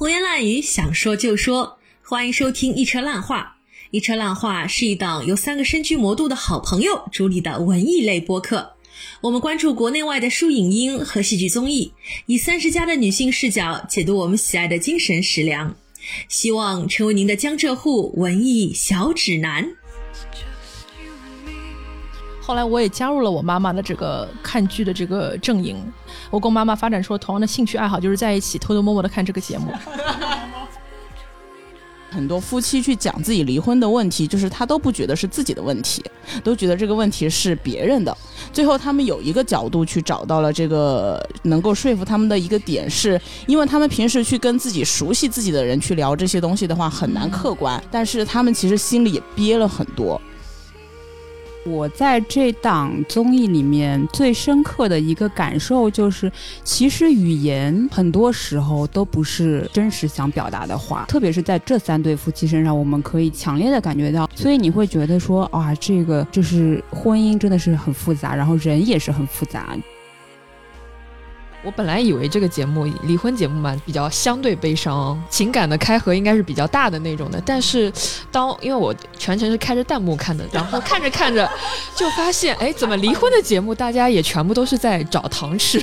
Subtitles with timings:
[0.00, 1.78] 胡言乱语，想说就说。
[2.02, 3.58] 欢迎收听《一车烂话》。
[3.90, 8.76] 《一车烂话》是一档由三个身居魔都的好朋友主理的文艺类播客。
[9.20, 11.92] 我们关注国内外的书影音和戏剧综艺，
[12.24, 15.76] 以三十加的女性视角解读我们喜爱的精神食粮，
[16.30, 19.76] 希望成为您的江浙沪文艺小指南。
[22.40, 25.76] 后来我也加入了我妈妈的这个看剧的这个阵营。
[26.30, 29.72] 我跟我妈妈发展出了同样的兴趣爱好，就是在一起偷偷摸摸的看这个节目。
[32.12, 36.04] 很多夫妻去讲自己离婚的问题，就是他都不觉得是自己的问题，
[36.42, 38.16] 都觉得这个问题是别人的。
[38.52, 47.80] 最后他们有一个角度去找到了这个能够说服他们的一个点，是因为他们平时去跟自己熟悉自己的人去聊这些东西的话，很难客观。
[47.92, 50.20] 但是他们其实心里也憋了很多。
[51.64, 56.30] 我在这档综艺里面最深刻的一个感受就是，
[56.64, 64.28] 其实语言很多时候都不是真实想表达的话，特别是在这三对夫妻身上，我们可以强烈的感觉到。
[64.34, 69.76] 所以你会觉得说，啊，这个就是婚姻真的是很复杂，然后人也是很复杂。
[71.62, 77.38] 我本来以为这个节目离婚节目嘛，比较相对悲伤，情感的开合应该是比较大的那种的。
[77.44, 77.92] 但是，
[78.32, 81.46] 当因为我全程是开着弹幕看的，然后看着看着，
[81.94, 85.82] 就发现，哎，怎么离婚的节目大家也全部都是在找糖吃？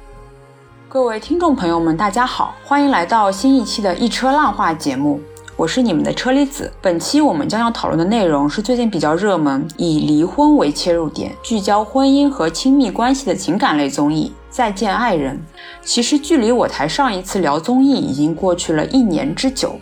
[0.88, 5.20] 各位听众朋友们，大家好，欢迎来到新一期的一车浪话节目，
[5.56, 6.72] 我是你们的车厘子。
[6.80, 14.32] 本期我们将要讨论的内容是最近比较热门，以离婚为切入点，聚焦婚姻和亲密关系的情感类综艺。
[14.56, 15.38] 再见爱人，
[15.82, 19.78] 其实距离我台上一次聊综艺已经过去了一年之久。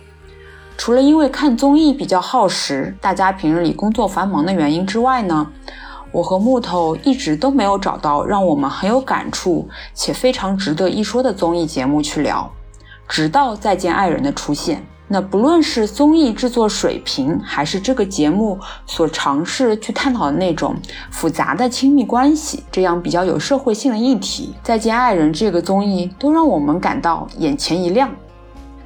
[0.75, 5.49] 除了因为看综艺比较耗时，大家平日里工作繁忙的原因之外呢，
[6.11, 12.51] 我和木头一直都没有找到让我们很有感触且非常值得一说的综艺节目去聊。
[13.07, 14.85] 直到再见爱人的出现。
[15.07, 20.75] 那不论是综艺制作水平，还是这个节目所尝试去探讨的那种
[21.11, 28.09] 复杂的亲密关系，这样比较有社会性的议题，《再见爱人》这个综艺都让我们感到眼前一亮。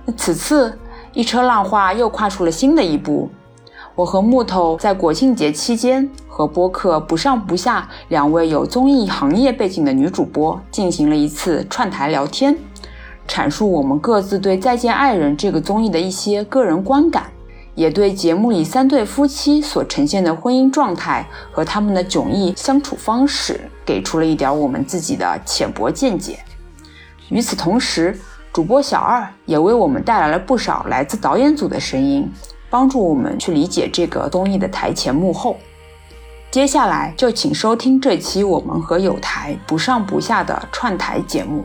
[0.03, 0.77] 那此次
[1.13, 3.29] 一车浪花又跨出了新的一步，
[3.95, 12.57] 我和木头在国庆节期间和播客不上不下两位有综艺行业背景的女主播进行了一次串台聊天。
[13.29, 17.31] 阐述我们各自对《再见爱人》这个综艺的一些个人观感，
[17.75, 26.39] 也对节目里三对夫妻所呈现的婚姻状态和他们的迥异相处方式，给出了一点我们自己的浅薄见解。
[27.29, 28.19] 与此同时，
[28.51, 32.27] 主播小二也为我们带来了不少来自导演组的声音，
[32.67, 35.55] 帮助我们去理解这个综艺的台前幕后。
[36.49, 41.63] 接下来就请收听这期我们和有台不上不下的串台节目。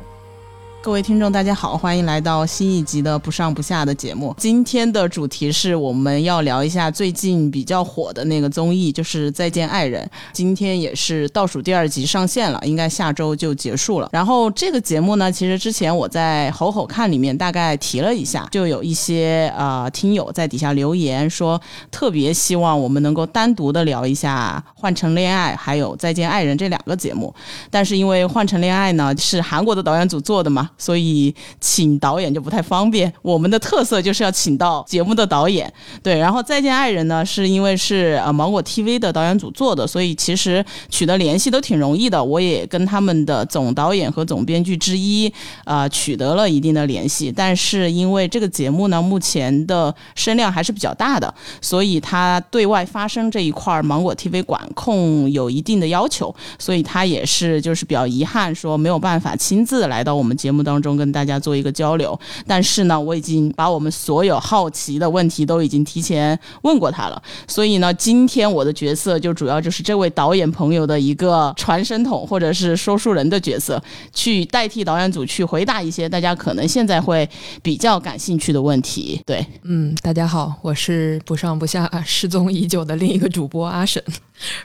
[0.84, 4.34] 各位听众，大家好，欢迎来到新一集的不上不下的节目。
[4.37, 10.05] 今天的主题是我们要聊一下最近比较火的那个综艺，就是《再见爱人》。
[10.34, 14.11] 今天也是倒数第二集上线了，应该下周就结束了。
[14.12, 21.59] 然后这个节目呢，其实之前我在吼吼看里面大概提了一下，就有一些呃听友在底下留言说，
[21.91, 27.34] 特别希望我们能够单独的聊一下《换成恋爱》还有《再见爱人》这两个节目。
[27.71, 30.69] 但是因为《换成恋爱》呢是韩国的导演组做的嘛。
[30.76, 33.12] 所以请导演就不太方便。
[33.22, 36.18] 我们的特色就是要请到节目的导演，对。
[36.18, 42.22] 然后再见爱人呢，是因为是呃芒果 TV 的导演组做的，所以其实取得联系都挺容易的。
[42.22, 45.32] 我也跟他们的总导演和总编剧之一
[45.64, 47.30] 啊取得了一定的联系。
[47.30, 60.63] 但是因为这个节目呢，目前的声量还是比较大的，所以他对外发声这一块芒果 TV 管控有一定的要求，所以他也是就是比较遗憾说没有办法亲自来到我们节目。
[60.64, 73.82] 当中跟大家做一个交流，但是呢，我已经把我们所有好奇的问题都已经提前问过他了，所以呢，今天我的角色就主要就是这位导演朋友的一个传声筒或者是说书人的角色，
[74.12, 77.28] 去代替导演组去回答一些大家可能现在会
[77.62, 79.21] 比较感兴趣的问题。
[79.27, 84.03] 对，嗯，大家好，我是不上不下失踪已久的另一个主播阿沈。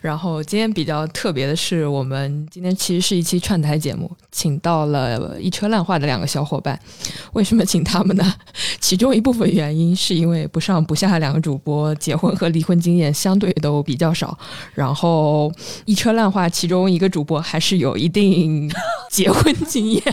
[0.01, 6.79] 然后今天比较特别的是，我们今天其实是一期串台节目，请到了一车烂话的两个小伙伴。
[7.33, 8.33] 为什么请他们呢？
[8.79, 14.37] 其中一部分原因是因为不上不下两个主播结婚和离婚经验相对都比较少，
[14.73, 15.51] 然后
[15.85, 18.69] 一车烂话其中一个主播还是有一定
[19.09, 20.03] 结婚经验，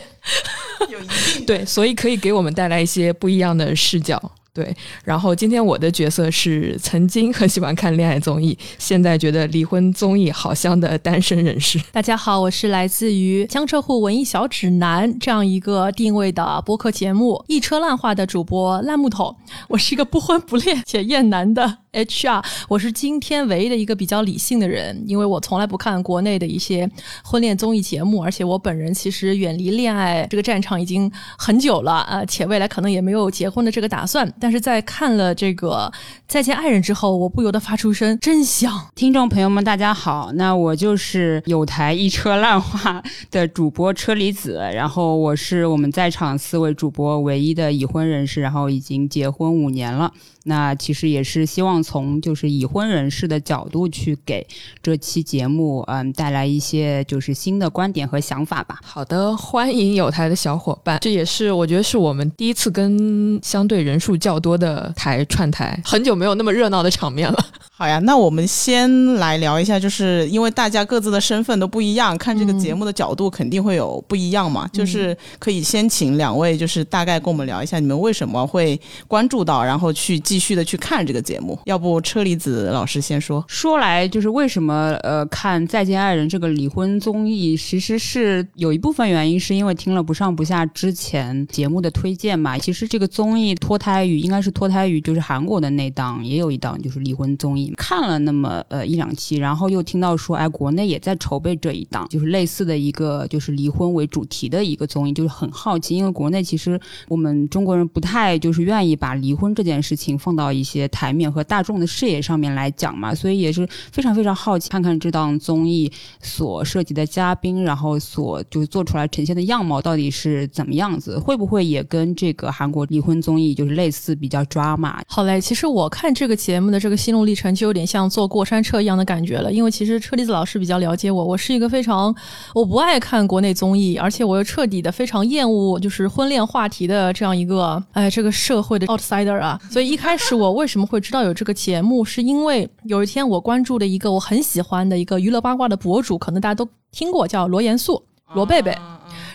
[0.91, 4.20] 有一定对，所以可以给我们带来一些不一样的视角。
[4.56, 4.75] 对，
[5.05, 11.79] 然后今天我的角色是曾经很喜欢看恋爱综艺，现在觉得离婚综艺好香的单身人士。
[11.93, 19.37] 大家好，我是来自于江浙沪文艺小指南这样一个定位的播客节目《一车烂话》的主播烂木头。
[19.69, 26.88] 我是一个不婚不恋且厌男的 HR，我是今天唯一的一个比较理性的人，因为我从来不看国内的一些
[27.25, 34.31] 婚恋综艺节目，而且我本人其实远离恋爱这个战场已经很久了啊，且未来可能也没有结婚的这个打算。
[34.38, 35.90] 但是在看了这个
[36.28, 38.88] 《再见爱人》之后，我不由得发出声真香。
[38.94, 50.12] 听众朋友们，大家好，那我就是有台一车烂话的主播车厘子，然后我是我们在场四位主播唯一的已婚人士，然后已经结婚五年了。
[50.46, 54.46] 那其实也是希望从就是已婚人士的角度去给
[54.82, 58.78] 这期节目，嗯，带来一些就是新的观点和想法吧。
[58.84, 67.46] 好的，欢迎有台的小伙伴，这也是我觉得是我们第一次跟相对人数较多的台串台，很久没有那么热闹的场面了。
[67.78, 74.66] 好呀，那我们先来聊一下，就是因为大家各自的身份都不一样，看这个节目的角度肯定会有不一样嘛。
[74.72, 81.59] 就是可以先请两位，就是大概跟我们聊一下，你们为什么会关注到，然后去继续的去看这个节目。
[81.65, 83.43] 要不车厘子老师先说。
[83.49, 92.59] 说来就是为什么呃看《再见爱人》这个离婚综艺，其实是有一部分原因是因为听了不上不下之前节目的推荐嘛。
[92.59, 97.73] 其实这个综艺脱胎于应该是脱胎于就是韩国的那档，也有一档就是离婚综艺。
[97.79, 106.79] 看了那么呃一两期，然后又听到说，哎，国内也在筹备这一档，就是类似的一个就是离婚为主题的一个综艺，就是很好奇，因为国内其实
[107.09, 115.90] 我们中国人不太就是愿意把离婚这件事情放到一些台面和大众的视野上面来讲嘛，所以也是非常非常好奇，看看这档综艺
[116.20, 125.00] 所涉及的嘉宾，然后所就是做出来呈现的样貌到底是怎么样子，会不会也跟这个韩国离婚综艺就是类似，比较抓马？
[125.06, 132.12] 好嘞，其实我看这个节目的这个心路历程就有点像坐过山车一样的感觉了，因为其实车厘子老师比较了解我，我是一个非常
[132.52, 148.02] 我不爱看国内综艺，而且我又彻底的非常厌恶就是婚恋话题的这样一个哎这个社会的 outsider 啊，所以一开始我为什么会知道有这个节目，是因为有一天我关注的一个我很喜欢的一个娱乐八卦的博主，可能大家都听过，叫罗严肃
[148.34, 148.76] 罗贝贝。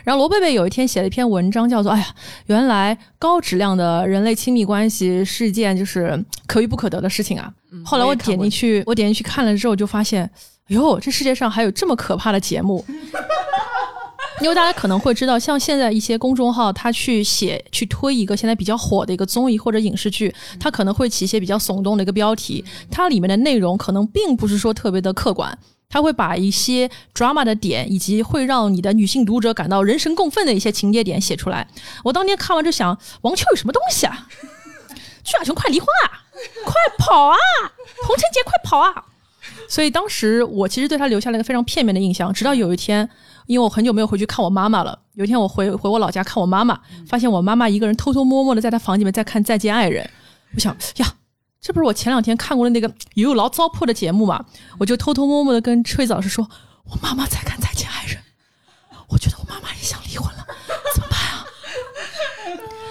[0.03, 2.07] 然后罗贝贝有一天写了一篇文章，叫做“哎呀，
[2.47, 7.53] 原来高质量的人类亲密关系是一件就是可遇不可得的事情啊。”
[7.85, 10.29] 后来我点进去，我点进去看了之后，就发现，
[10.67, 12.83] 哟，这世界上还有这么可怕的节目。
[14.41, 25.55] 因为大家可能会知道，像现在一些公众号，他去写、去推一个现在比较火的一个综艺或者影视剧，他可能会起一些比较耸动的一个标题，它里面的内容可能并不是说特别的客观，
[25.87, 31.67] 他会把一些 drama 的点以及会让你的女性读者感到人神共愤的一些情节点写出来。
[32.03, 34.27] 我当年看完就想，王秋有什么东西啊？
[35.23, 36.25] 曲亚琼快离婚啊！
[36.65, 37.37] 快跑啊！
[38.07, 39.05] 童晨杰快跑啊！
[39.69, 43.07] 所以当时我其实对他留下了一个非常片面的印象，直到有一天。
[43.45, 50.03] 因为我很久没有回去看我妈妈了，有一天我回回我老家看我妈妈，发现我妈妈一个人偷偷摸摸的在她房间里面在看《再见爱人》，
[50.55, 51.13] 我想呀，
[51.59, 54.45] 这不是我前两天看过的那个也有劳糟粕的节目嘛？
[54.79, 56.49] 我就偷偷摸摸的跟崔子老师说，
[56.85, 58.17] 我妈妈在看《再见爱人》，
[59.09, 60.45] 我觉得我妈妈也想离婚了，
[60.95, 61.45] 怎么办啊？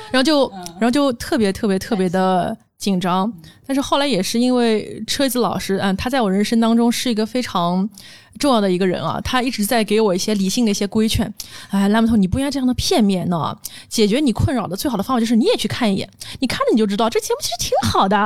[0.13, 3.33] 然后就然后就特别特别特别的紧张，
[3.71, 7.89] 但是后来也是因为车子老师，嗯，他在我人生当中是一个非常。
[8.39, 11.31] 重要的一个人啊，他一直在给我一些理性的一些规劝。
[11.69, 13.55] 哎，拉木头，你不应该这样的片面呢。
[13.89, 16.09] 解决你困扰的最好的方法就是你也去看一眼，
[16.39, 18.17] 你看了你就知道这节目其实挺好的。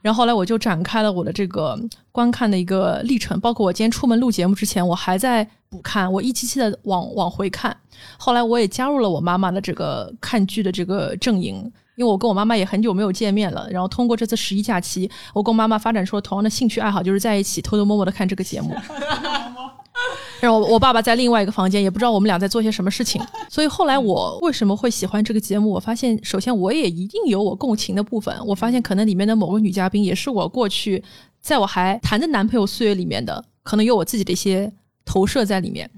[0.00, 1.78] 然后后来我就展开了我的这个
[2.10, 7.76] 观看的一个历程，包括我今天出门录节目之前，我还在补看，我一期期的往往回看。
[8.16, 11.70] 后来我也加入了我妈妈的这个看剧的这个阵营。
[12.00, 18.74] 因为我跟我妈妈也很久没有见面了，然后通过这次十一假期，我跟我妈妈发展出了同样的兴趣爱好，就是在一起偷偷摸摸的看这个节目。
[20.40, 23.20] 然后我爸爸在另外一个房间，也不知道我们俩在做些什么事情。
[23.50, 25.68] 所以后来我为什么会喜欢这个节目？
[25.68, 28.34] 我发现，首先我也一定有我共情的部分。
[28.46, 31.04] 我发现可能里面的某个女嘉宾也是我过去
[31.42, 34.72] 在我还谈着男朋友岁月里面的，可能有我自己的一些
[35.04, 35.90] 投射在里面，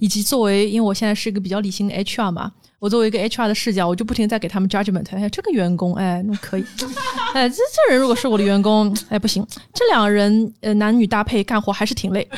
[0.00, 2.50] 以及作为因为我现在是一个比较理性的 HR 嘛。
[2.84, 5.06] 我作为一个 HR 的视角，我就不停在给他们 judgment。
[5.16, 6.64] 哎，这个员工，哎，那可以。
[7.32, 9.42] 哎，这这人如果是我的员工，哎，不行。
[9.72, 12.28] 这两个人，呃，男女搭配干活还是挺累。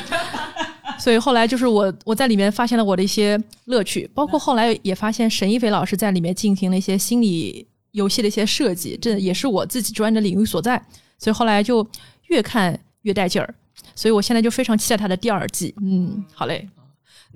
[1.00, 10.80] 所以后来就是我我在里面发现了我的一些乐趣，包括后来也发现沈一菲老师在里面进行了一些心理游戏的一些设计，这也是我自己专业的领域所在。
[11.18, 11.84] 所以后来就
[12.28, 13.52] 越看越带劲儿。
[13.96, 15.74] 所以我现在就非常期待他的第二季。
[15.82, 16.68] 嗯，好嘞。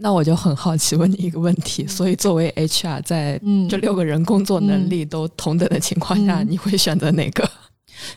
[0.02, 7.48] 那我就很好奇，问你一个问题：所以作为 HR，在嗯这六个人工作能力都同等的情况下，嗯你会选择哪个？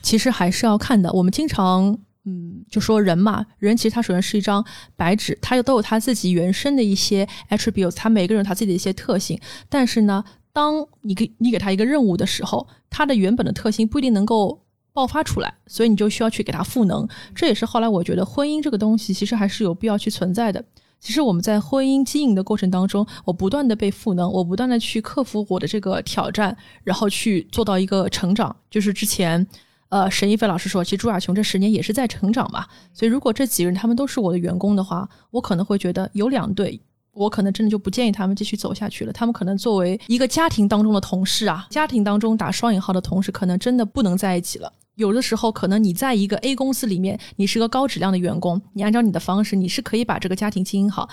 [0.02, 1.12] 其实还是要看的。
[1.12, 4.64] 我们经常，嗯，就说人嘛，人其实他首先是一张
[4.96, 9.38] 白纸，他又都有他自己原生的一些 attributes，他每个人有他自己的一些特性。
[9.68, 10.24] 但是呢，
[10.54, 14.62] 当你给你给他一个任务的时候，他的原本的特性不一定能够
[14.94, 17.06] 爆发出来，所以你就需要去给他赋能。
[17.36, 20.64] 这也是后来我觉得婚姻这个东西其实还是有必要去存在的。
[21.04, 26.56] 其实我们在婚姻经营的过程当中，我不断的被赋能，我不断的去克服我的这个挑战，
[26.86, 28.56] 然后去做到一个成长。
[28.72, 29.46] 就是之前，
[29.90, 32.66] 呃，沈一飞老师说，其实朱亚琼这十年也是在成长嘛。
[32.94, 36.80] 所以如果这几个人他们都是我的员工的话，我可能会觉得有两对。
[37.12, 39.12] 我可能真的就不建议他们继续走下去了。
[39.12, 44.72] 他们可能作为一个家庭当中的同事啊，家庭当中打双引号的同事，可能真的不能在一起了。
[44.96, 51.10] 有的时候，可能你在一个 A 公司里面，你是个高质量的员工，你按照你的方式，你是可以把这个家庭经营好。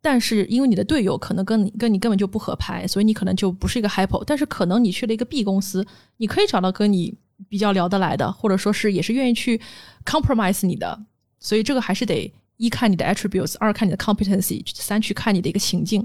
[0.00, 4.24] 但是因为你的队友可能跟你跟你根本就不合拍，所以你可能就不是一个 hypo。
[4.26, 5.86] 但是可能你去了一个 B 公司，
[6.16, 7.14] 你可以找到跟你
[7.48, 9.60] 比较聊得来的，或者说是也是愿意去
[10.04, 11.04] compromise 你的。
[11.38, 16.04] 所以这个还是得一看你的 attributes，二看你的 competency，三去看你的一个情境。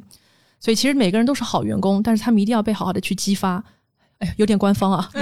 [0.59, 3.63] 所以其实每个人都是好员工，但是他们一定要被好好的去激发。
[4.19, 5.09] 哎呀，有点官方啊。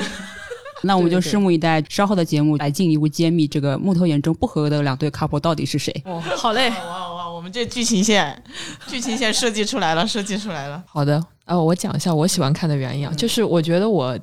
[0.86, 5.94] 那我们就拭目以待，稍后的节目来进一步揭秘这个木头眼中不合的两对 couple 到底是谁。
[6.06, 6.70] 哦， 好嘞。
[6.70, 8.42] 哇哇，我们这剧情线，
[8.88, 10.84] 剧情线设计出来了，设计出来了。
[10.88, 14.18] 好的，呃，我讲一下我喜欢看的原因啊，就是我觉得我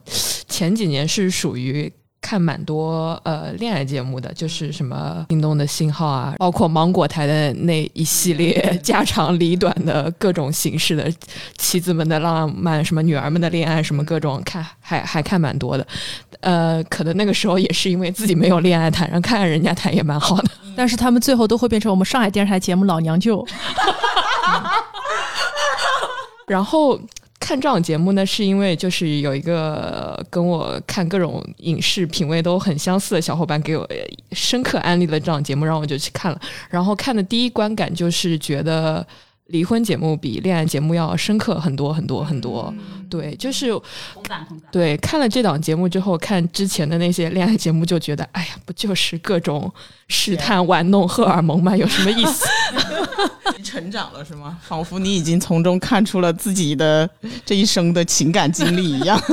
[0.49, 1.93] 前几年是属于
[2.23, 11.13] 看蛮多呃恋爱节目的，就是什么心动的信号啊，包括芒果台的那一系列家长里短的各种形式的
[11.59, 15.87] 妻子们的浪漫，什么女儿们的恋爱，什么各种看还还看蛮多的。
[16.41, 20.45] 呃，可能那个时候也是因为自己没有恋爱谈，然后看看人家谈也蛮好的。
[20.75, 23.45] 但是他们最后都会变成我们上海电视台节目《老娘舅》。
[26.47, 26.99] 然后
[27.43, 33.87] 看这档节目呢，是因为就是有一个跟我看各种影视品味都很相似的小伙伴给我
[34.31, 36.41] 深刻安利了这档节目，然后我就去看了。
[36.71, 39.05] 然后看的第一观感就是觉得
[39.49, 42.73] 离婚节目比恋爱节目要深刻很多很多很多。
[43.13, 43.71] 对，就是
[44.71, 49.71] 对看了这档节目之后，看之前的那些恋爱节目，就觉得哎呀，不就是各种
[50.09, 51.77] 试探、玩弄荷尔蒙吗？
[51.77, 52.47] 有什么意思？
[53.59, 54.57] 你成长了是吗？
[54.63, 57.09] 仿佛你已经从中看出了自己的
[57.45, 59.21] 这一生的情感经历一样。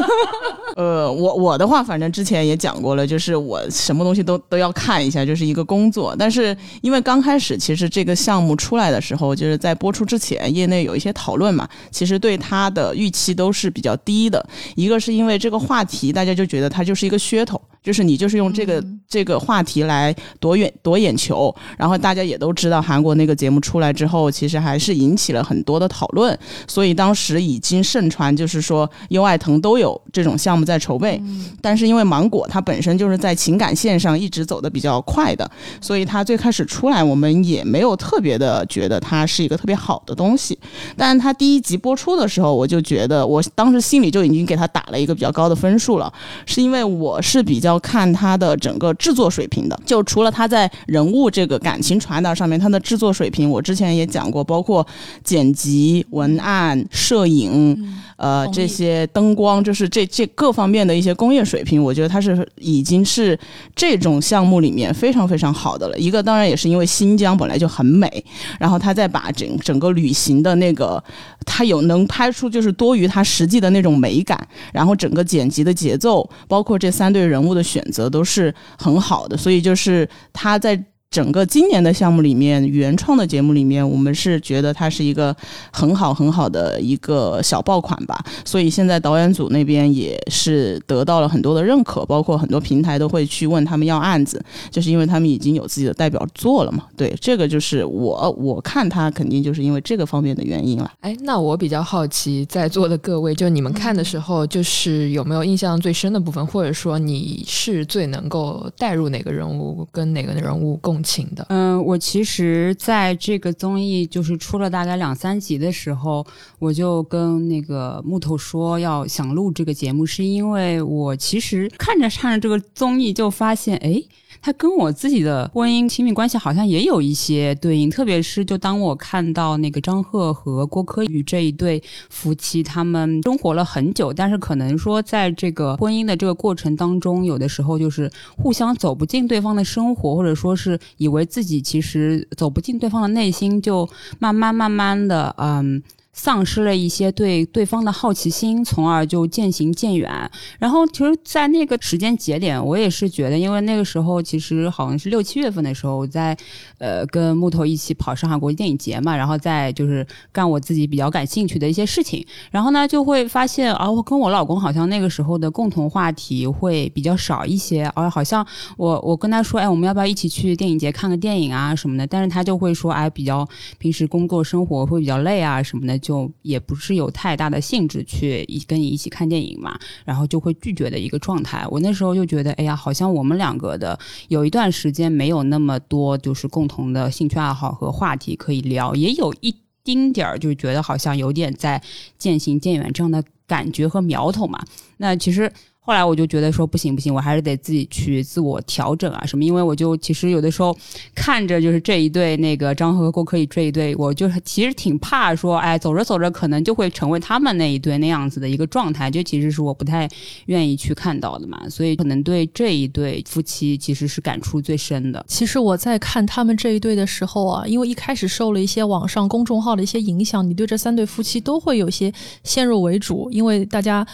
[0.75, 6.15] 呃，我我的话，反正之前也讲过了，就是我什么东西都都要看一下，就是一个工作。
[6.17, 14.45] 但是因为刚开始，其实这个项目出来的时候，就是在播出之前，业内有一些讨论嘛，其实对它的预期都是比较低的。
[14.75, 31.19] 一个是因为这个话题，大家就觉得它就是一个噱头，就是你就是用这个、这个话题来夺眼夺眼球，然后大家也都知道韩国那个节目出来之后，其实还是引起了很多的讨论，所以当时已经盛传，就是说优爱腾都有这种项目在筹备，
[31.63, 35.49] 但是因为芒果它本身就是在情感线上一直走的比较快的，
[35.81, 40.55] 所以它最开始出来，我们也没有特别的觉得它是一个特别好的东西。
[40.95, 46.13] 但是它第一集播出的时候，我就觉得，我当时心里就已经给它打了一个比较高的分数了，
[46.45, 49.79] 是因为我是比较看他的整个制作水平的。
[49.85, 54.85] 就除了他在人物这个感情传达上面，他的制作水平，我之前也讲过，包括
[55.23, 57.75] 剪辑、文案、摄影，
[58.19, 63.39] 呃，这些灯光，就是这这各方面的一些工业水平，我觉得它是已经是
[63.73, 65.97] 这种项目里面非常非常好的了。
[65.97, 68.23] 一个当然也是因为新疆本来就很美，
[68.59, 71.01] 然后他再把整整个旅行的那个，
[71.45, 74.37] 他有能拍出就是多于他实际的那种美感，
[74.73, 80.83] 然后整个剪辑的节奏，包括这三对人物的选择都是很好的，所以就是他在。
[81.11, 85.35] 整个今年的项目里面，原创的节目里面，我们是觉得它是一个
[85.71, 88.23] 很好很好的一个小爆款吧。
[88.45, 94.39] 所以现在导演组那边也是得到了很多的认可，包括很多平台都会去问他们要案子，
[94.69, 96.83] 就是因为他们已经有自己的代表作了嘛。
[96.95, 100.91] 对，这个就是我我看他肯定就是因为这个方面的原因了。
[100.99, 111.45] 哎，那我比较好奇，在座的各位，就你们看的时候，就是有没有印象最深的部分，或者说你是最能够带入哪个人物，跟哪个人物共情的？
[111.49, 116.25] 嗯，我其实在这个综艺就是出了大概两三集的时候，
[116.59, 124.01] 我就跟那个木头说要想录这个节目，是因为我其实看着看着这个综艺就发现，哎，
[124.41, 127.89] 它跟我自己的婚姻亲密关系好像也有一些对应。
[127.89, 143.87] 特别是就当我看到那个张赫和郭柯宇这一对夫妻，他们生活了很久，但是可能说在这个婚姻的这个过程当中，有的时候就是互相走不进对方的生活，或者说是以为自己其实走不进对方的内心，就
[144.19, 145.81] 慢慢慢慢的，嗯。
[146.21, 150.11] 丧失了一些对对方的好奇心，从而就渐行渐远。
[150.59, 156.37] 然后，其实，在那个时间节点，我也是觉得，因为那个时候其实好像是六七月份的时候，在
[156.77, 162.25] 呃跟木头一起跑上海国际电影节嘛，然后在就是干我自己比较感兴趣的一些事情。
[162.51, 167.89] 然后呢，就会发现啊，我跟我老公好像那个时候的共同话题会比较少一些。
[167.95, 168.45] 而好像
[168.75, 172.05] 我我跟他说，哎，我们要不要一起去电影节看个电影啊什么的？
[172.05, 173.47] 但是他就会说，哎，比较
[173.77, 175.97] 平时工作生活会比较累啊什么的。
[176.09, 181.63] 就也不是有太大的兴致去一跟你一起看电影嘛，然后就会拒绝的一个状态。
[181.69, 191.79] 我那时候就觉得，哎呀，好像我们两个的有一段时间没有那么多就是共同的兴趣爱好和话题可以聊，也有一丁点儿就觉得好像有点在
[192.17, 194.59] 渐行渐远这样的感觉和苗头嘛。
[194.97, 195.51] 那其实。
[195.89, 199.43] 后来我就觉得说不行不行，我还是得自己去自我调整啊什么。
[199.43, 200.77] 因为我就其实有的时候
[201.15, 210.07] 看着就是这一对那个张和郭可以这一对，我就其实挺怕说，哎，走着走着可能就会成为他们那一对那样子的一个状态，就其实是我不太
[210.45, 211.67] 愿意去看到的嘛。
[211.67, 215.25] 所以可能对这一对夫妻其实是感触最深的。
[215.27, 224.05] 其实我在看他们这一对的时候啊，因为一开始受了一些网上公众号的一些影响，你对这三对夫妻都会有些先入为主，因为大家。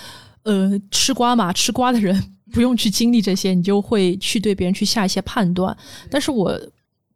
[0.45, 5.75] 呃，吃瓜嘛，吃瓜的人不用去经历这些，你就会去对别人去下一些判断。
[6.09, 6.59] 但是我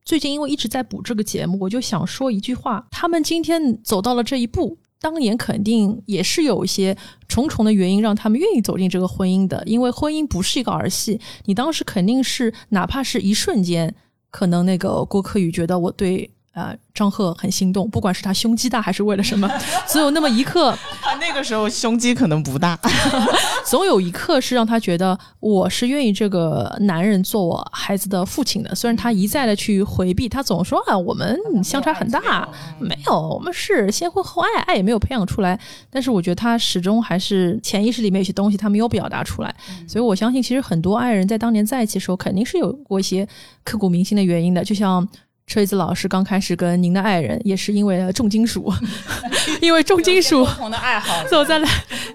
[0.03, 9.63] 最近因为一直在补这个节目，我就想说一句话：他们今天走到了这一步，当年肯定也是有一些重重的原因让他们愿意走进这个婚姻的。
[9.65, 13.95] 因为婚姻不是一个儿戏，你当时肯定是哪怕是一瞬间，
[14.31, 16.31] 可能那个郭柯宇觉得我对。
[16.53, 19.49] 呃，张赫很心动，不管是他胸肌大还是为了什么，
[19.87, 22.77] 总有那么一刻，他那个时候胸肌可能不大，
[23.65, 28.73] 总有一刻是让他觉得我是愿意这个男人做我孩子的父亲的。
[28.73, 35.57] 虽然他一再的去回避，他总说啊，我们相差很大，没有，我们是先婚后爱，爱也没有培养出来。
[35.89, 39.55] 但是我觉得他始终还是潜意识里面有些东西他没有表达出来，
[39.87, 43.25] 所以我相信其实很多爱人在当年在一起的时候肯定是有过一些
[43.63, 45.07] 刻骨铭心的原因的，就像。
[45.49, 48.71] 车厘子老师刚开始跟您的爱人也是因为重金属，
[49.59, 51.67] 因为重金属的爱好走在了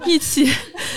[0.07, 0.49] 一起。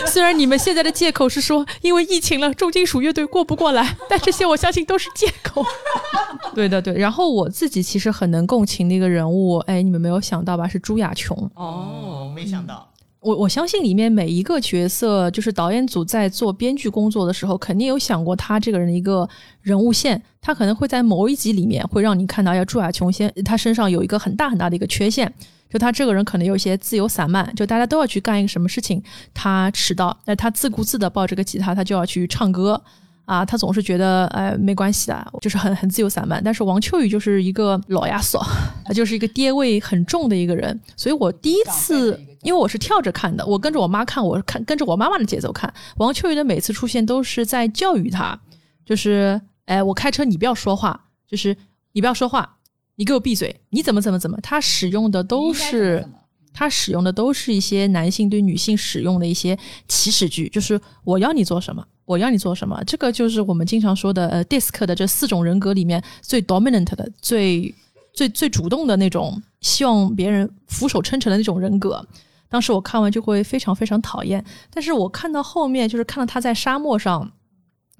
[0.06, 5.66] 虽然你们现在的借口是说因为疫情了，重金属乐队过不过来，但这些我相信都是借口。
[6.54, 6.96] 对的，对。
[6.96, 10.68] 然后我自己其实很能共情的一个人物，哎，你们没有想到吧？
[10.68, 11.50] 是朱亚琼。
[11.56, 12.88] 哦，没想到。
[13.28, 19.28] 我我相信里面每一个角色，就是导演组在做编剧工作的时候，肯定有想过他这个人的一个
[19.62, 20.22] 人物线。
[20.40, 25.30] 他可能会在某一集里面会让你看到，要朱亚琼先他身上有一个很大很大的一个缺陷，
[25.70, 32.82] 就他这个人可能有一些自由散漫，就大家都要去干一个什么事情，他迟到，那他自顾自的抱着个吉他，他就要去唱歌。
[33.26, 36.42] 啊，他总是觉得，哎，没关系的，就是很很自由散漫。
[36.42, 38.42] 但是王秋雨就是一个老亚索，
[38.88, 40.80] 他就是一个爹味很重的一个人。
[40.96, 45.74] 所以我第一次，因为我是跳着看的，我跟着我妈看，我看跟着我妈妈的节奏看。
[45.98, 48.40] 王秋雨的每次出现都是在教育他，
[48.86, 51.56] 就是，哎，我开车你不要说话，就是
[51.94, 52.58] 你不要说话，
[52.96, 54.38] 你给我闭嘴，你怎么怎么怎么。
[54.42, 56.08] 他使用的都是，
[56.54, 61.86] 他使用的都是一些男性对女性使用的一些祈使句，就是我要你做什么。
[62.06, 62.82] 我要你做什么？
[62.86, 67.76] 这个就是我们经常说的，呃，DISC 的这四种人格里面最 dominant 的、最
[68.14, 72.06] 最最主动的那种，希望别人俯首称臣的那种人格。
[72.50, 74.44] 当时我看完就会非常非常讨厌。
[74.70, 77.32] 但是我看到后面，就是看到他在沙漠上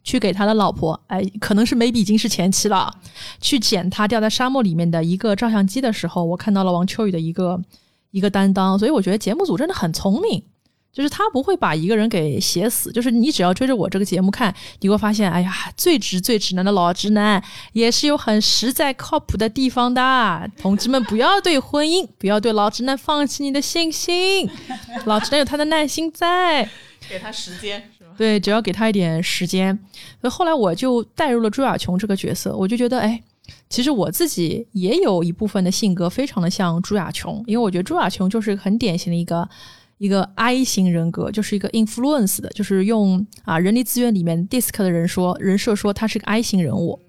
[0.04, 2.94] 去给他的老婆，哎，可能是 maybe 已经是前妻了，
[3.42, 7.62] 去捡他掉在沙漠里面的一个照相机的时候，我看到了王秋雨的一个
[8.12, 8.80] 一个担当。
[8.80, 10.44] 所以我觉得节目组真的很聪明。
[10.98, 17.40] 就是他不会把一个人给写死，就是你只要追着我这个节目看，你会发现，哎呀，最直最直男的老直男
[17.74, 20.50] 也是有很实在靠谱的地方的。
[20.58, 24.50] 同志们，不要对婚姻，不要对老直男放弃你的信心，
[25.06, 26.68] 老直男有他的耐心在，
[27.08, 28.10] 给他时间是吧？
[28.18, 29.78] 对，只要给他一点时间。
[30.20, 33.22] 所以后来我就带入了朱亚琼这个角色，我就觉得，哎，
[33.70, 39.48] 其实我自己也有一部分的性格非常的像朱亚琼，因为我觉得朱亚琼就是很典型的一个。
[39.98, 47.02] 一个 I 型人格就是一个 influence 的，就是用啊人力资源里面 DISC 的人说人设说他是个 I 型人物。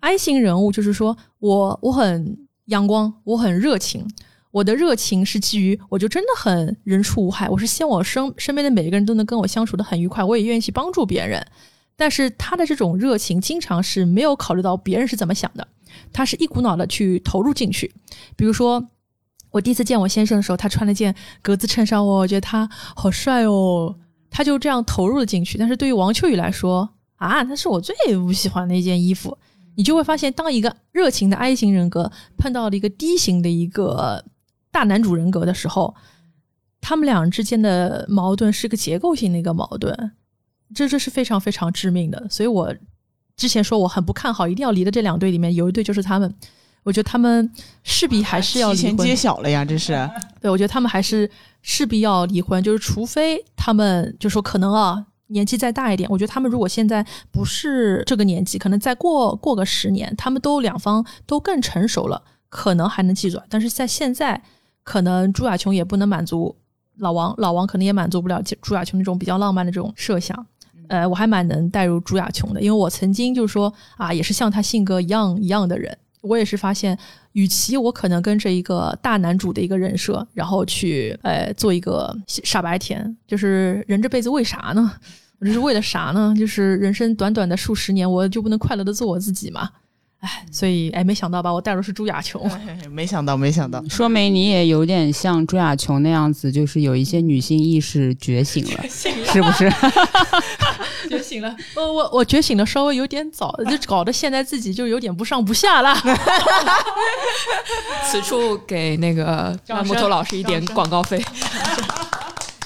[0.00, 4.06] I 型人物就是说我我很阳光，我很热情，
[4.50, 11.44] 我的热情是基于我就真的很人畜无害，我是希望我身身边的每一个人都能跟我相处的很愉快，我也愿意去帮助别人。
[11.96, 15.66] 但是他的这种热情经常是没有考虑到别人是怎么想的，
[16.12, 17.90] 他是一股脑的去投入进去。
[18.36, 18.86] 比如说，
[19.56, 23.96] 我第一次见我先生的时候，他穿了件格子衬衫，我觉得他好帅哦，
[24.30, 25.56] 他就这样投入了进去。
[25.56, 29.36] 但是对于王秋雨来说，啊，那是我最不喜欢的一件衣服。
[29.74, 34.24] 你就会发现，当一个热情的 I 型人格碰到了一个 D 型的一个
[34.70, 35.94] 大男主人格的时候，
[36.82, 40.12] 他们俩之间的矛盾是个结构性的一个矛盾，
[40.74, 42.26] 这这是非常非常致命的。
[42.28, 42.74] 所以我
[43.36, 46.34] 之前说我很不看好，一定要离的这两对里面有一对就是他们，
[46.86, 47.50] 我觉得他们
[47.82, 48.90] 势必还是要离婚。
[48.92, 50.08] 提前揭晓了呀，这是。
[50.40, 51.28] 对，我觉得他们还是
[51.60, 55.04] 势必要离婚，就是除非他们就说可能啊。
[55.28, 63.40] 年纪再大一点，我觉得他们如果现在不是这个年纪，可能再过过个十年，他们都两方都更成熟了，可能还能记住。
[63.48, 64.40] 但是在现在，
[64.84, 66.54] 可能朱亚琼也不能满足
[66.98, 70.46] 老王，老王可能也满足不了朱亚琼那种比较浪漫的这种设想。
[70.86, 76.98] 呃，我还蛮能带入朱亚琼的，因为我曾经就是说啊，也是像他性格一样一样的人，我也是发现，
[77.32, 84.92] 与其我可能跟着一个大男主的一个人设，然后去呃做一个傻白甜，就是人这辈子为啥呢？
[85.40, 86.34] 这是为了啥呢？
[86.38, 89.70] 就是人生短短的数十年，我就不能快乐的做我自己吗？
[90.26, 92.50] 哎，所以哎，没想到吧，我带入是朱亚琼，
[92.90, 99.72] 没想到，没想到，说明你也有点像朱亚琼那样子，就是有一些女性意识觉醒了，是不是？
[101.08, 105.96] 觉醒了，我我我觉醒的稍微有点早，就搞得现在自己就有点不上不下了。
[108.10, 111.24] 此处给那个木头老师一点广告费。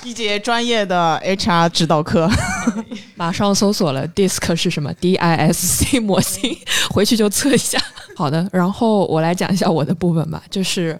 [0.03, 2.29] 一节专业的 HR 指导课，
[3.17, 6.57] 马上搜索了 DISC 是什么 DISC 模型，
[6.91, 7.79] 回去就测一下。
[8.17, 10.43] 好的，然后我来讲一下我的部分吧。
[10.51, 10.99] 就是，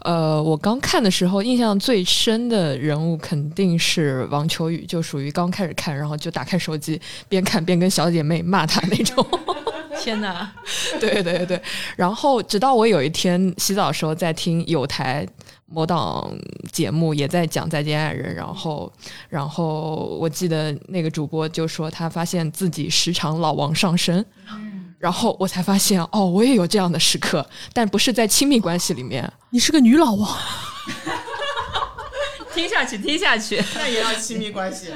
[0.00, 9.26] 呃，我刚看的时候，印象最深的人物肯定是王秋雨，就属于刚开始看，然后就打开手机边看边跟小姐妹骂他那种。
[10.00, 10.50] 天哪！
[10.98, 11.60] 对对对，
[11.96, 15.26] 然后直到我有一天洗澡的时候在听有台。
[15.72, 16.30] 某档
[16.70, 18.92] 节目也在讲再见爱人，然后，
[19.28, 24.24] 然后我记得那个主播就说他发现自己时常老王上身，
[24.98, 29.30] 然后我才发现哦，我也有这样的时刻，但不是在亲密关系里面。
[29.50, 30.38] 你是个女老王，
[32.54, 34.92] 听下去，听下去， 那也要亲密关系。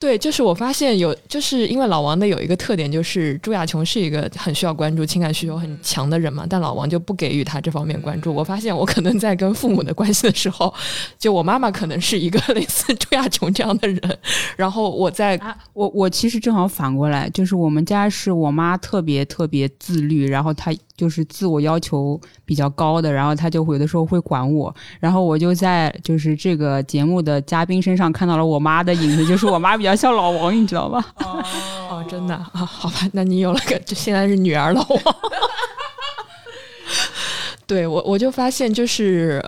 [0.00, 8.32] 对，就是我发现有，就是因为老王的有一个特点，就是朱亚琼是一个很需要关注、情感需求很强的人嘛，但老王就不给予他这方面关注。
[8.32, 10.72] 我发现我可能在跟父母的关系的时候，
[11.18, 14.18] 就我妈妈可能是一个 类似朱亚琼这样的人，
[14.56, 15.36] 然后我在，
[15.72, 20.72] 我我其实正好反过来，就是我们家是我妈特别特别自律，然后她。
[20.98, 31.04] 就是自我要求比较高的，然后他就有的时候会管我，然后我就在就是这个节目的嘉宾身上看到了我妈的影子，就是我妈比较像老王，你知道吗？
[31.88, 35.00] 哦，真的啊，好吧，那你有了个，就现在是女儿老王。
[37.64, 39.44] 对我，我就发现就是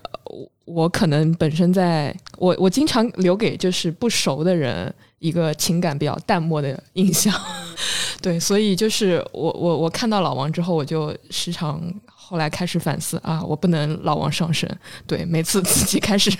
[0.66, 7.32] 我可能本身在我我经常留给就是不熟的人一个情感比较淡漠的印象。
[8.20, 11.80] 对，所以就是我我我看到老王之后，我就时常
[12.14, 14.68] 后来开始反思啊，我不能老王上身。
[15.06, 16.30] 对，每次自己开始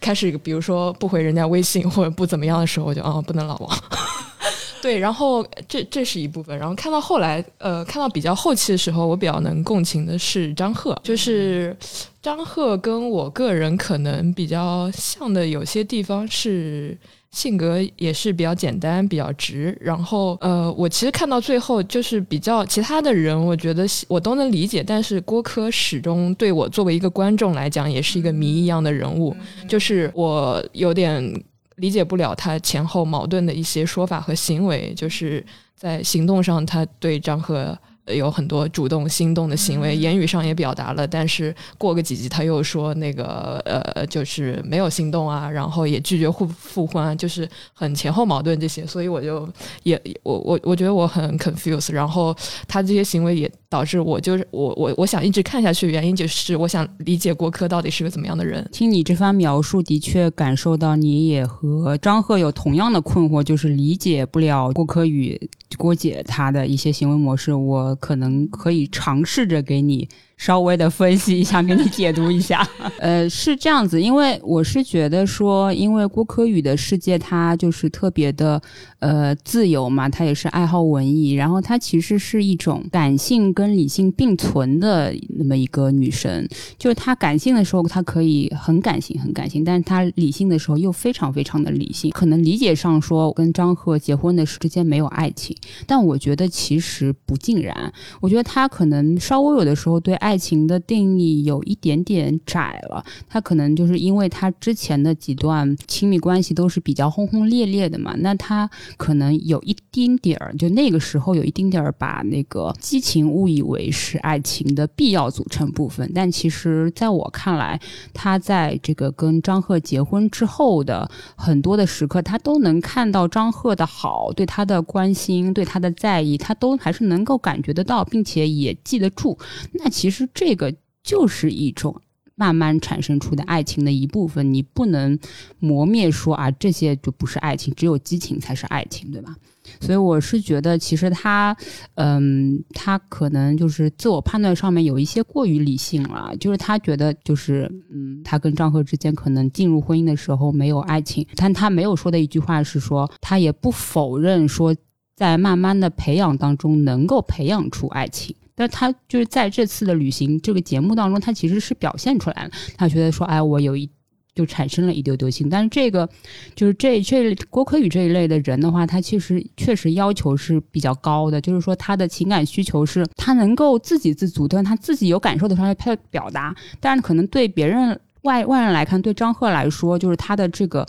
[0.00, 3.78] 开始，比如说不回人家微信或者不怎么样的时候，我就啊不能老王。
[4.82, 11.76] 对，然后这这是一部分，然后看到后来，呃，看到比较后期的时候，我比较能共情的是张赫，就是
[12.20, 16.98] 张赫跟我个人可能比较像的有些地方是。
[17.32, 29.34] 性格也是比较简单、比较直，然后呃，我其实看到最后就是比较其他的人，我觉得我都能理解，但是郭柯始终对我作为一个观众来讲，也是一个谜一样的人物，
[29.66, 31.42] 就是我有点
[31.76, 37.76] 理解不了他前后矛盾的一些说法和行为，就是在行动上他对张赫。
[38.06, 49.48] 有很多主动心动的行为，言语上也表达了，但是过个几集他又说那个呃，就是没有心动啊，然后也拒绝复复婚，就是很前后矛盾这些，所以我就
[49.84, 52.34] 也我我我觉得我很 confused，然后
[52.66, 58.68] 他这些行为也导致我就是我我我想一直看下去原因就是我想理解郭柯到底是个怎么样的人。
[58.72, 65.40] 听你这番描述，的确感受到你也和张赫有同样的困惑，就是理解不了郭柯与
[65.78, 67.54] 郭姐她的一些行为模式。
[67.54, 67.92] 我。
[68.02, 70.08] 可能可以尝试着给你
[70.42, 72.68] 稍微的分析一下，给你解读一下。
[72.98, 78.60] 呃，是这样子，因为我是觉得说，因为郭柯宇的世界，他就是特别的
[78.98, 86.44] 呃自由嘛，他也是爱好文艺，然后他其实是一种感性跟理性并存的那么一个女生，
[86.76, 92.10] 就是她感性的时候，她可以很感性很感性，但是她理性的时候又非常非常的理性。
[92.10, 100.31] 可能理解上说，跟张赫结婚的时之间没有爱情，但我觉得其实不尽然，我觉得他可能稍微有的时候对爱。
[100.32, 117.78] 爱情的定义有一点点窄了，他可能就是因为他之前的几段亲密关系都是比较轰轰烈烈的嘛，那他可能有一丁点儿，就那个时候有一丁点儿把那个激情误以为是爱情的必要组成部分，但其实在我看来，
[118.14, 129.38] 他在这个跟张赫结婚之后的很多的时刻，他都能看到张赫的好，对他的关心，对他的在意，他都还是能够感觉得到，并且也记得住。
[129.72, 130.21] 那其实。
[130.32, 132.00] 这个就是一种
[132.34, 135.18] 慢慢产生出的爱情的一部分，你不能
[135.58, 139.36] 磨灭说啊，这些就不是爱情，只有激情才是爱情，对吧？
[139.80, 141.56] 所以我是觉得，其实他，
[141.94, 154.74] 嗯，他可能就是自我判断上面有一些过于理性了，就是他觉得就是，嗯，他跟张赫之间可能进入婚姻的时候没有爱情，但他没有说的一句话是说，他也不否认说，
[155.14, 158.34] 在慢慢的培养当中能够培养出爱情。
[158.54, 162.50] 但他就是在这次的旅行这个节目当中，他其实是表现出来了。
[162.76, 163.88] 他觉得说，哎，我有一
[164.34, 165.48] 就产生了一丢丢心。
[165.48, 166.08] 但是这个
[166.54, 171.40] 就是这这郭柯宇这一类的人的话，他其实确实要求是比较高的。
[171.40, 176.54] 就是说，他的情感需求是他能够自给自足，但他自己有感受的时候他表达。
[176.78, 180.86] 但是可能对别人外外人来看，对张赫来说，就是他的这个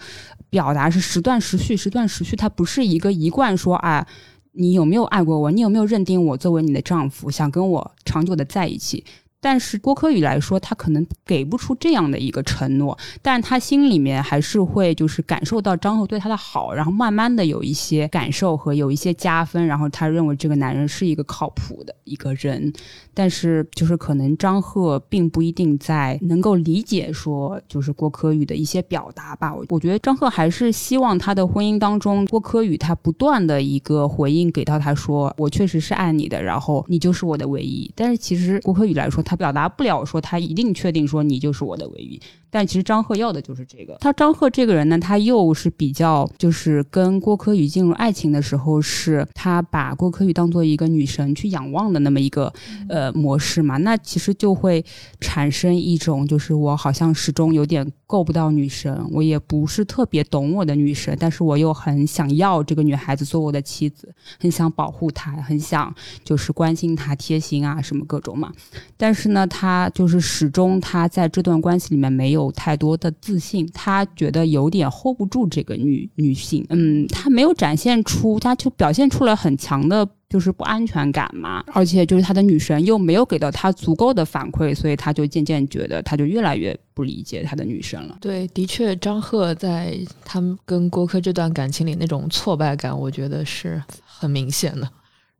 [0.49, 4.05] 表达是时断时续，时断时续，他不是一个一贯说啊。
[4.53, 5.51] 你有没有爱过我？
[5.51, 9.03] 你有没有认定我作为你的丈夫，想跟我长久的在一起？
[9.43, 22.71] 但是郭柯宇来说，他可能给不出这样的一个承诺，但他心里面还是会就是感受到张赫对他的好，然后慢慢的有一些感受和有一些加分，然后他认为这个男人是一个靠谱的一个人。
[23.13, 29.53] 但是就是可能张赫并不一定在能够理解说就是郭柯宇的一些表达吧。
[29.53, 37.91] 我我觉得张赫还是希望他的婚姻当中，郭柯宇他不断的一个回应给到他说，我确实是爱你的，然后你就是我的唯一。
[37.93, 39.32] 但是其实郭柯宇来说，他。
[39.33, 42.21] 他表达不了说他一定确定说你就是我的唯一，
[42.53, 43.97] 但其实张赫要的就是这个。
[43.99, 52.53] 他张赫这个人呢，他又是比较就是跟郭柯宇进入爱情的时候，是他把郭柯宇当做一个女神去仰望的那么一个
[52.87, 53.77] 呃模式嘛。
[53.77, 54.85] 那其实就会
[55.19, 65.91] 产生一种就是我好像始终有点够不到女神，我也不是特别懂我的女神，但是我又很想要这个女孩子做我的妻子，很想保护她，很想
[66.23, 68.51] 就是关心她、贴心啊什么各种嘛。
[68.95, 69.23] 但是。
[69.23, 88.17] 是呢，他就是始终他在这段关系里面没有有太多的自信，他觉得有点 hold 不住这个女女性，嗯，他没有展现出，他就表现出了很强的，就是不安全感嘛，而且就是他的女神又没有给到他足够的反馈，所以他就渐渐觉得，他就越来越不理解他的女神了。
[88.21, 94.89] 对，的确，张赫在他们跟郭柯这段感情里那种挫败感，我觉得是很明显的。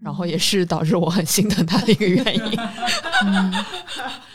[0.03, 2.59] 然后也是导致我很心疼他的一个原因。
[3.25, 3.53] 嗯，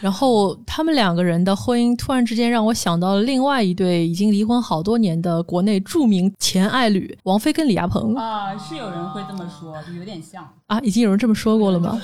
[0.01, 12.01] 然后他们两个人的婚姻突然之间让我想到了另外一对已经离婚好多年的国内著名前爱侣王菲跟李亚鹏啊，是有人会这么说，有点像啊，已经有人这么说过了吗？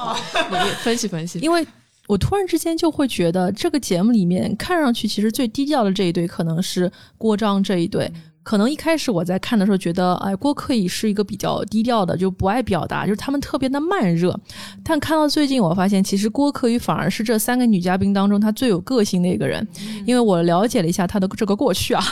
[0.84, 1.66] 分析分析，因为
[2.06, 8.12] 我突然之间就会觉得这个节目里面看上去其实最低调的这一对可能是郭张这一对。
[8.48, 14.34] 可能一开始我在看的时候觉得，哎，郭可以是一个比较低调的，就不爱表达，就是他们特别的慢热。
[14.82, 19.68] 但看到最近，我发现其实郭可宇反而是这三个女嘉宾当中她最有个性的一个人，
[20.06, 22.02] 因为我了解了一下她的这个过去啊，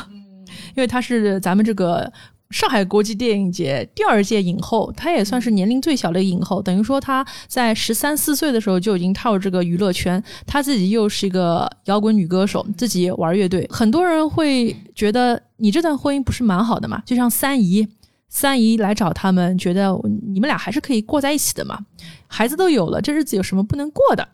[0.74, 2.12] 因为她是咱们这个。
[2.50, 6.62] 上海国际电影节第二届影后，她也算是年龄最小的影后。
[6.62, 10.22] 等于说她在十三四岁的时候就已经踏入这个娱乐圈。
[10.46, 13.68] 她自己又是一个摇滚女歌手，自己玩乐队。
[13.70, 17.02] 很多人会觉得你这段婚姻不是蛮好的嘛？
[17.04, 17.86] 就像三姨，
[18.28, 19.90] 三姨来找他们，觉得
[20.32, 21.78] 你们俩还是可以过在一起的嘛。
[22.28, 24.28] 孩子都有了，这日子有什么不能过的？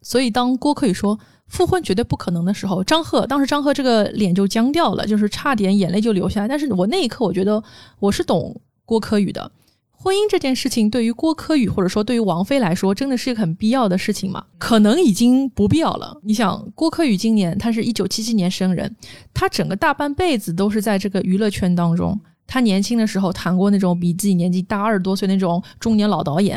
[0.00, 1.18] 所以当郭可以说。
[1.48, 6.48] 复婚绝对不可能的时候，张赫当时张赫这个脸就僵掉了，就是差点眼泪就流下来。
[6.48, 7.62] 但是我那一刻我觉得
[8.00, 9.50] 我是懂郭柯宇的，
[9.92, 14.44] 婚姻这件事情对于郭柯宇或者说对于王菲来说，真的是一个很必要的事情吗？
[14.58, 16.20] 可能已经不必要了。
[16.24, 18.94] 你想，郭柯宇今年他是一九七七年生人，
[19.32, 22.18] 他整个大半辈子都是在这个娱乐圈当中。
[22.48, 26.56] 他年轻的时候谈过那种比自己年纪大二十多岁那种中年老导演，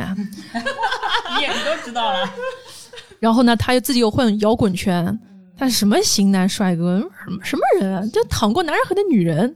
[1.42, 2.32] 演都知道了。
[3.20, 5.20] 然后呢，他又自己又混摇滚圈，
[5.58, 8.06] 他是什么型男帅哥，什么什么人啊？
[8.14, 9.56] 就躺过男人和的女人，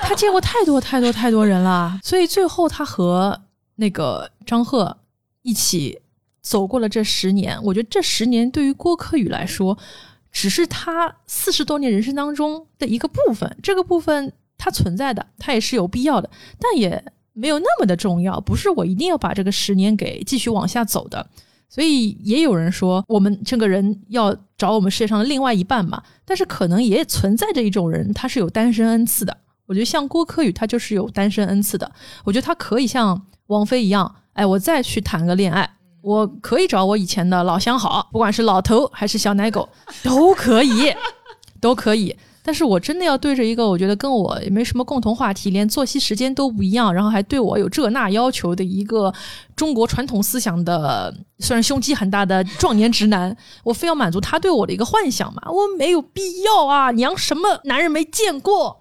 [0.00, 1.98] 他见过太多太多太多人了。
[2.02, 3.40] 所以最后他和
[3.76, 4.98] 那个张赫
[5.42, 6.00] 一起
[6.42, 7.58] 走过了这十年。
[7.62, 9.76] 我觉得这十年对于郭柯宇来说，
[10.30, 13.56] 只是他四十多年人生当中的一个部分。
[13.62, 16.28] 这个部分它存在的，它也是有必要的，
[16.58, 17.02] 但也
[17.32, 18.40] 没有那么的重要。
[18.40, 21.26] 不是我一定要把这个十年给继续往下走的。
[21.72, 26.02] 所以也有人说，我们这个人要找我们世界上的另外一半嘛。
[26.26, 29.34] 但是可能也存在着一种人，他是有单身恩赐的。
[29.64, 31.90] 我觉得像郭柯宇，他就是有单身恩赐的。
[32.24, 35.66] 我觉得他可以像王菲一样，哎，我再去谈个恋爱，
[36.02, 39.66] 我可以找我以前的老相好，不管是老头还是小奶狗，
[40.04, 40.94] 都可以，
[41.58, 42.14] 都可以。
[42.44, 49.12] 但是我真的要对着一个我觉得跟我也没什么共同话题，连作息时间都不一样，然后还对我有这那要求的一个
[49.54, 55.42] 中国传统思想的，虽然胸肌很大的壮年直男，我非要满足他对我的一个幻想嘛？
[55.50, 56.90] 我没有必要啊！
[56.90, 58.76] 娘什么男人没见过？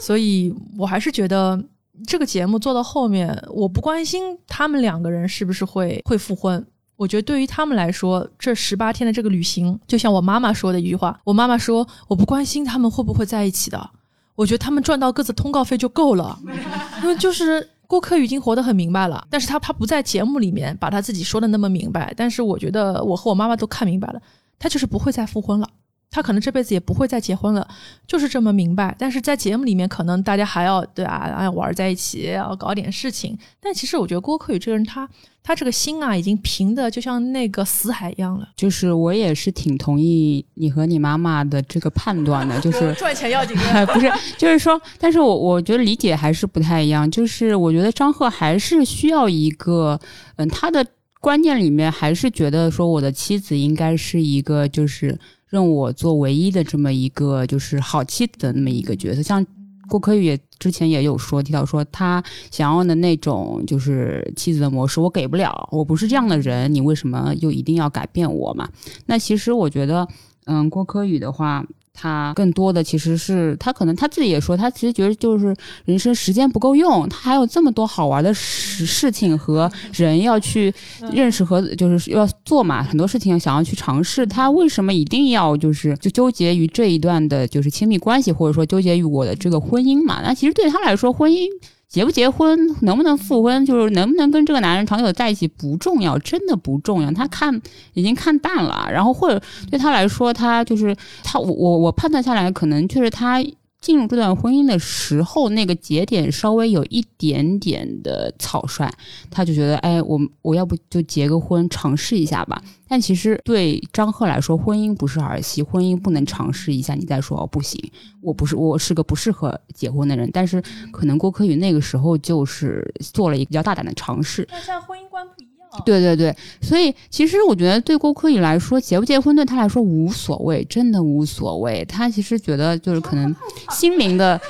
[0.00, 1.62] 所以我还是觉得
[2.06, 6.66] 这个节目做到后面，我不关心他们两个人是不是会会复婚。
[7.04, 13.90] 我觉得对于他们来说，这十八天的这个旅行，就像我妈妈说的一句话：“我妈妈说，我不关心他们会不会在一起的，
[14.34, 16.40] 我觉得他们赚到各自通告费就够了。
[17.04, 24.22] ”因为就是郭柯宇已经活得很明白了，但是他他不在节目里面把他自己说的那么明白，但是我觉得我和我妈妈都看明白了，
[24.58, 25.68] 他就是不会再复婚了。
[26.10, 27.68] 他可能这辈子也不会再结婚了，
[28.06, 28.94] 就是这么明白。
[28.96, 33.36] 但是在节目里面，可能大家还要对啊，要玩在一起，要搞点事情。
[33.60, 35.08] 但其实我觉得郭柯宇这个人，他
[35.44, 38.48] 他这个心啊，已经平的就像那个死海一样了。
[38.56, 43.54] 就是我也是挺同意你和你妈妈的这个判断的，就是 赚钱要紧。
[43.92, 47.08] 不是，就是说，但是我我觉得理解还是不太一样。
[47.10, 50.00] 就是我觉得张赫还是需要一个，
[50.36, 50.84] 嗯，他的
[51.20, 55.16] 观念里面还是觉得说，我的妻子应该是一个就是。
[55.50, 59.46] 认我做唯一的这么一个就是好妻子的那么一个角色，像
[59.88, 68.68] 郭柯宇也之前也有说提到说他想要的那种就是妻子的模式，我给不了，我不是这样的人，你为什么又一定要改变我嘛？
[69.06, 70.08] 那其实我觉得，
[70.46, 71.64] 嗯，郭柯宇的话。
[71.96, 75.54] 他更多的其实是他可能他自己也说，他其实觉得就是
[75.84, 80.74] 人生时间不够用，他还有这么多好玩的事事情和人要去
[81.12, 84.26] 认识和就是要做嘛，很多事情想要去尝试。
[84.26, 90.20] 他为什么一定要就是就纠结于这一段的就是亲密关系，或者说纠结于我的这个婚姻嘛？
[90.22, 91.46] 那其实对他来说，婚姻。
[91.88, 97.10] 结不结婚，能不能复婚，就是能不能跟这个男人长久在一起不重要，真的不重要。
[97.12, 97.60] 他看
[97.92, 103.42] 已经看淡了，然后或者对他来说，他就是他，我我我判断下来，可能就是他。
[103.84, 108.90] 进入这段婚姻的时候，那个节点稍微有一点点的草率，
[109.30, 112.62] 他就觉得，哎，我我要不就结个婚尝试一下吧。
[112.88, 117.78] 但其实对张赫来说，婚姻不是儿戏，婚姻不能尝试一下，你再说不行，
[118.22, 120.30] 我不是我是个不适合结婚的人。
[120.32, 124.48] 但是可能郭柯宇那个时候就是做了一个比较大胆的尝试。
[124.50, 125.53] 那像婚姻观不一样。
[125.84, 131.84] 对对对，所以其实我觉得对郭柯宇来说，结不结婚对他来说无所谓，真的无所谓。
[131.86, 133.34] 他其实觉得就是可能
[133.70, 134.40] 心灵的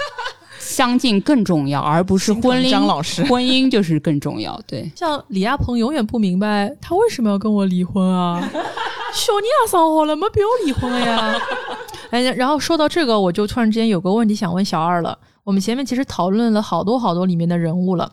[0.58, 2.70] 相近更重要，而不是婚姻。
[2.70, 4.60] 张老师，婚姻就是更重要。
[4.66, 8.40] 对， 像李亚鹏永远不明白他为什么要跟我离婚啊？
[9.12, 11.38] 小妮也生好了，没必要离婚了呀。
[12.10, 15.18] 哎，然后说到这个，我就突然之间有个问题想问小二了。
[15.44, 18.10] 我们前面其实讨论了好多好多里面的人物了。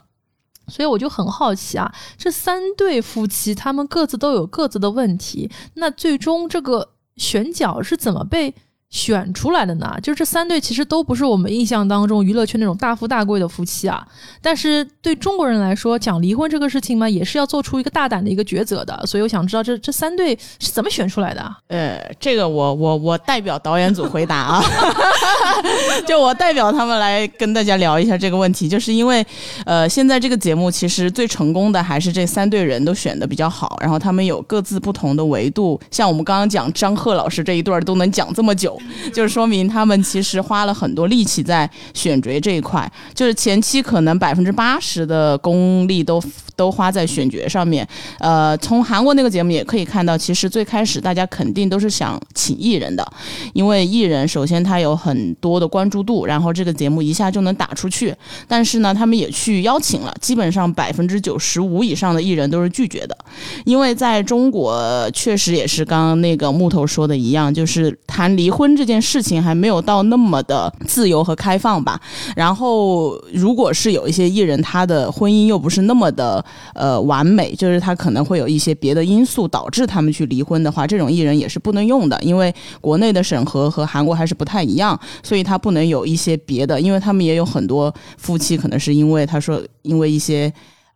[0.71, 8.55] 所以我就很好奇啊，这三对夫妻他们各自都有各自的问题，那最终这个选角是怎么被？
[8.91, 14.05] 选出来的呢，就这三对其实都不是我们印象当中娱乐圈那种大富大贵的夫妻啊。
[14.41, 19.01] 但是对中国人来说，讲离婚这个事情嘛，也是要做出一个大胆的一个抉择的。
[19.07, 21.55] 所以我想知道这这三对是怎么选出来的？
[21.69, 24.63] 呃，这个我我我代表导演组回答啊，
[26.05, 29.25] 就我代表他们来跟大家聊一下这个问题，就是因为
[29.65, 38.77] 呃，现在这个节目其实最成功的还是这三对人都选的比较好，然后他们有各自不同的维度，像我们刚刚讲张赫老师这一对都能讲这么久。
[39.13, 46.21] 就是说明他们其实花了很多力气在选角这一块，就是前期可能百分之八十的功力都
[46.55, 47.87] 都花在选角上面。
[48.19, 53.05] 呃，从韩国那个节目也可以看到，其实最开始大家肯定都是想请艺人的，
[53.53, 58.15] 因为艺人首先他有很多的关注度，然后这个节目一下就能打出去。
[58.47, 63.17] 但是呢，他们也去邀请了，基本上百分之九十五以上的艺人都是拒绝的，
[63.65, 68.70] 因为在中国确实也是刚刚那个木头说的一样，就是谈离婚。
[68.75, 71.99] 这件事情还没有到那么的自由和开放吧。
[72.35, 90.51] 然后，如果是有一些艺人，他的婚姻又不是那么的呃完美，就是他可能会有一些别的因素导致他们去离婚的话，这种艺人也是不能用的，因为国内的审核和韩国还是不太一样，所以他不能有一些别的，因为他们也有很多夫妻可能是因为他说因为一些。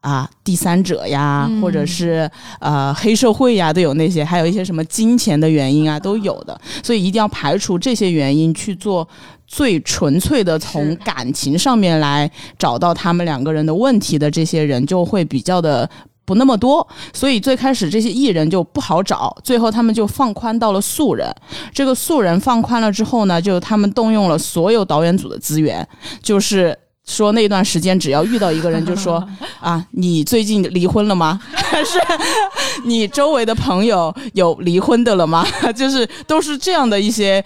[0.05, 6.55] 啊，第三者呀，或者是呃黑社会呀，都有那些，还有一些什么金钱的原因啊，都有的。
[6.83, 9.08] 所以一定要排除这些原因，去做
[9.47, 12.29] 最纯粹的从感情上面来
[12.60, 15.89] 找到他们两个人的问题的这些人，就会比较的
[16.23, 16.87] 不那么多。
[17.12, 21.27] 所以最开始这些艺人就不好找，最后他们就放宽到了素人。
[21.73, 25.87] 这个素人放宽了之后呢，就他们动用了所有导演组的资源，
[26.21, 26.77] 就是。
[27.06, 29.25] 说那段时间，只要遇到一个人，就说
[29.62, 31.39] 啊，你最近离婚了吗？
[31.53, 31.99] 还 是
[32.83, 35.45] 你周围的朋友有离婚的了吗？
[35.75, 37.43] 就是都是这样的一些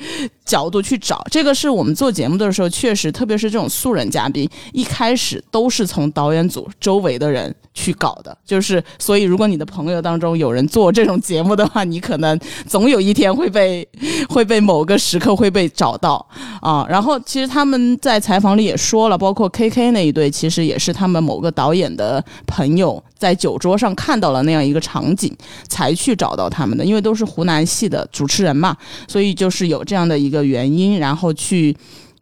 [0.49, 1.23] 角度去找。
[1.29, 8.35] 这个是我们做节目的时候，确实，特别是这种素人嘉宾，一开始都是从导演组周围的人去搞的。
[8.43, 12.37] 就是所以，如果你的朋友当中有人做这种节目的话，你可能
[12.67, 13.87] 总有一天会被
[14.27, 16.25] 会被某个时刻会被找到
[16.61, 16.83] 啊。
[16.89, 25.31] 然后，其实他们在采访里也说了，包括 K K 那一对，其实也是他们某个导演的朋友在酒桌上看到了那样一个场景，
[25.67, 26.83] 才去找到他们的。
[26.83, 28.75] 因为都是湖南系的主持人嘛，
[29.07, 31.75] 所以就是有这样的一个原因，然后去。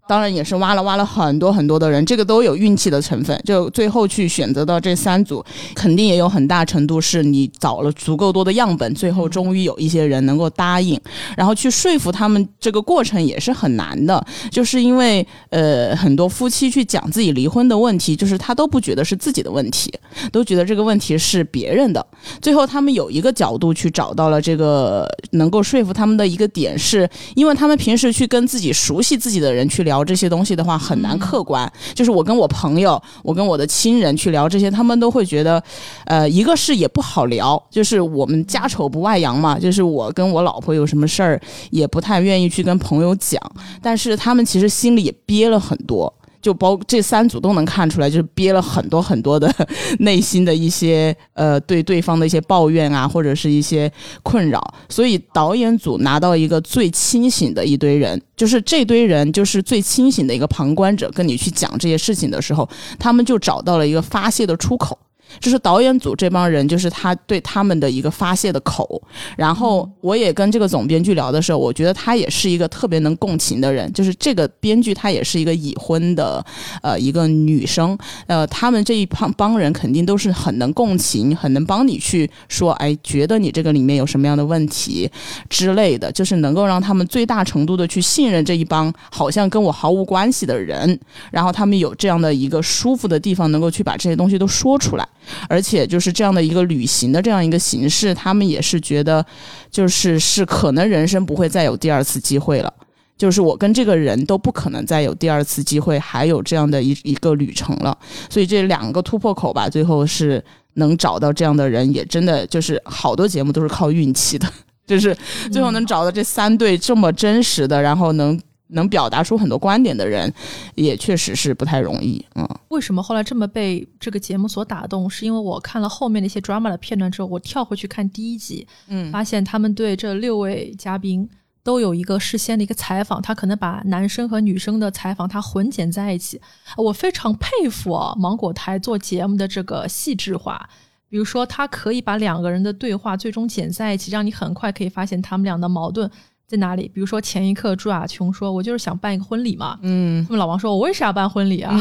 [0.07, 3.39] 当然也是挖了挖了很多很多的人，这个都有运气的成分。
[3.43, 5.43] 就最后去选择到这三组，
[5.75, 10.99] 肯定也有很大程度是你找了足够多的样本，最后终于有一些人能够答应，
[11.35, 12.47] 然后去说服他们。
[12.59, 19.93] 这个过程也是很难的，就是因为呃很多夫妻去讲自己离婚的问题，就是他都不觉得是自己的问题，
[20.31, 22.05] 都觉得这个问题是别人的。
[22.41, 29.96] 最后他们有一个角度去找到了这个能够说服他们的一个点，是因为他们平时去跟自己熟悉自己的人去聊。
[29.97, 35.61] 聊这些东西的话很难客观，就是我跟我朋友，我跟我的亲人去聊这些，他们都会觉得，
[36.05, 41.41] 呃，一个是也不好聊，就是我们家丑不外扬嘛，就是我跟我老婆有什么事儿
[41.71, 43.41] 也不太愿意去跟朋友讲，
[43.81, 46.13] 但是他们其实心里也憋了很多。
[46.47, 49.53] 就包这三组都能看出来，就是憋了很多很多的
[49.99, 53.91] 内心的一些呃对对方的一些抱怨啊，或者是一些
[54.23, 54.73] 困扰。
[54.87, 64.97] 所以导演组拿到一个最清醒的一堆人，就是这堆人就是最清醒的一个旁观者，跟你去讲这些事情的时候，他们就找到了一个发泄的出口。
[65.39, 69.01] 就是导演组这帮人，就是他对他们的一个发泄的口。
[69.35, 73.91] 然后我也跟这个总编剧聊的时候，我觉得他也是一个特别能共情的人。
[73.93, 76.43] 就是这个编剧，他也是一个已婚的
[76.81, 77.97] 呃一个女生。
[78.27, 85.09] 呃，他们这一帮帮人肯定都是很能共情，很能帮你去说，哎，觉得你这个里面有什么样的问题
[85.49, 90.99] 之类的，就是能够让他们最大程度的去信任这一帮好像跟我毫无关系的人。
[91.31, 95.07] 然后他们有这样的一个舒服的地方，能够去把这些东西都说出来。
[95.49, 99.25] 而且就是这样的一个旅行的这样一个形式，他们也是觉得，
[99.69, 102.73] 就是是可能人生不会再有第二次机会了，
[103.17, 107.97] 就是我跟这个人都不可能再有第二次机会，还有这样的一一个旅程了。
[108.29, 114.47] 所以这两个突破口吧，最后是能找到这样的人，也真的就是好多节目都是靠运气的，
[114.87, 115.15] 就是
[115.51, 118.39] 最后能找到这三对这么真实的，然后能。
[118.69, 120.33] 能表达出很多观点的人，
[120.75, 122.23] 也确实是不太容易。
[122.35, 125.09] 嗯，为什么后来这么被这个节目所打动？
[125.09, 131.29] 是因为我看了后面那些 drama 的片段之后，我跳回去看第一集，嗯，发现他们对这六位嘉宾
[131.63, 136.39] 都有一个事先的一个采访，他可能把男生和女生的采访他混剪在一起。
[136.77, 140.69] 我非常佩服啊，芒果台做节目的这个细致化。
[141.09, 146.11] 比如说，他可以把两个人的对话最终剪在一起，让你很快可以发现他们俩的矛盾。
[146.47, 146.89] 在哪里？
[146.93, 151.75] 比如说前一刻朱亚琼说：“我就是想办一个婚礼嘛。”嗯，那么老王说：“我为啥要办婚礼啊？”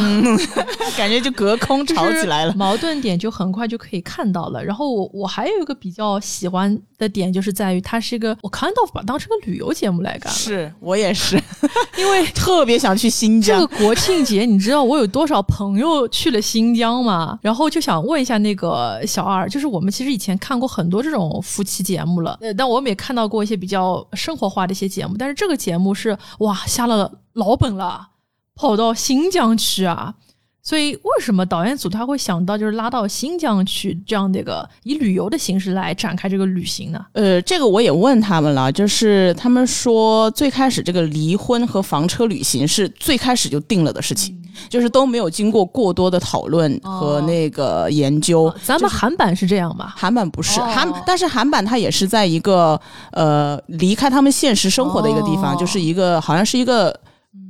[0.98, 4.64] 感觉就隔空吵起来了，矛盾点就很快就可以看到了。
[4.64, 10.30] 然后我我还有一个比较喜欢的点，就是在于它是一个我看到把当成个旅游节目来干。
[10.34, 11.40] 是我也是，
[11.96, 13.60] 因为特别想去新疆。
[13.60, 17.38] 这个国庆节，你知道我有多少朋友去了新疆吗？
[17.40, 24.55] 然后就想问一下那个小二，就是我们其实以前看过很多这种夫妻节目了，呃，但我们也看到过一些比较生活。
[24.56, 28.08] 化的一些节目，但是这个节目是哇下了老本了，
[28.54, 30.14] 跑到新疆去啊！
[30.62, 37.06] 所以为什么导演组他会想到就是拉到新疆去这样的一个以旅游的形式来展开这个旅行呢？
[37.12, 44.36] 呃，这个我也问他们了，就是他们说最开始这个离婚和房车旅行是最开始就定了的事情，
[44.68, 48.52] 就是都没有经过过多的讨论和那个研究。
[48.62, 49.94] 咱们韩版是这样吧？
[49.96, 52.80] 韩版不是韩，但是韩版它也是在一个
[53.12, 56.98] 呃离开他们现实生活的一个地方，就是一个好像是一个。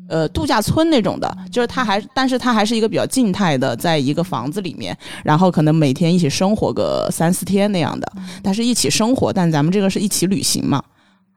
[0.08, 10.80] 呃度假村那种的，就是它还，但是它还是一个比较静态的，在一个房子里面，然后可能每天一起生活个三四天那样的，但是一起生活，但咱们这个是一起旅行嘛，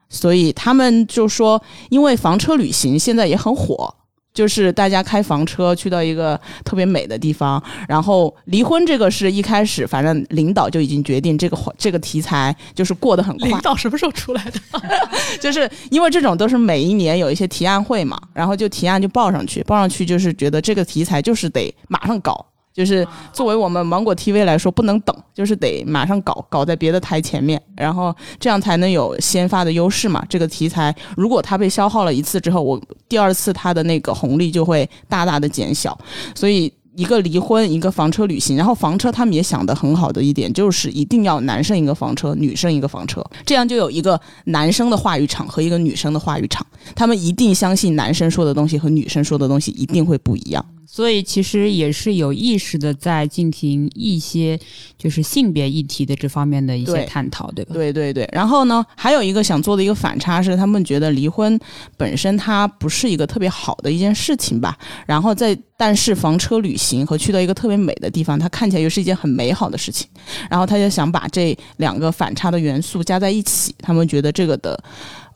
[0.08, 3.92] 所以他们就说，因为房车旅行现在也很火。
[4.32, 13.48] 就是大家开房车去到一个特别美的地方，然后离婚这个是一开始，反正领导就已经决定这个这个题材就是过得很快。
[13.48, 14.60] 领导什么时候出来的？
[15.40, 22.46] 就是因为这种都是每一年有一些提案会嘛，然后就提案就报上去，报上去就是觉得这个题材就是得马上搞。
[22.72, 30.24] 就是作为我们芒果 TV 来说，不能等，就是得马上搞，搞在别的台前面，然后这样才能有先发的优势嘛。
[30.28, 35.98] 这个题材如果它被消耗了一次之后，我第二次它的那个红利就会大大的减小。
[36.34, 46.64] 所以一个离婚，一个房车旅行，然后房车他们也想的很好的一点就是一定要男生一个房车，女生一个房车，这样就有一个男生的话语场和一个女生的话语场，
[46.94, 50.64] 他们一定相信男生说的东西和女生说的东西一定会不一样。
[50.92, 54.58] 所以其实也是有意识的在进行一些
[54.98, 57.72] 就是性别议题的这方面的一些探讨，对吧？
[57.72, 58.28] 对对对。
[58.32, 61.56] 然后呢，还有一个想做的一个反差是，他们觉得离婚
[61.96, 64.76] 本身它不是一个特别好的一件事情吧。
[65.06, 70.08] 然后在但是房车旅行和去到一个特别美的地方，它看起来又是一件很美好的事情。
[70.50, 74.82] 然后他就想把这两个反差的元素加在一起，他们觉得这个的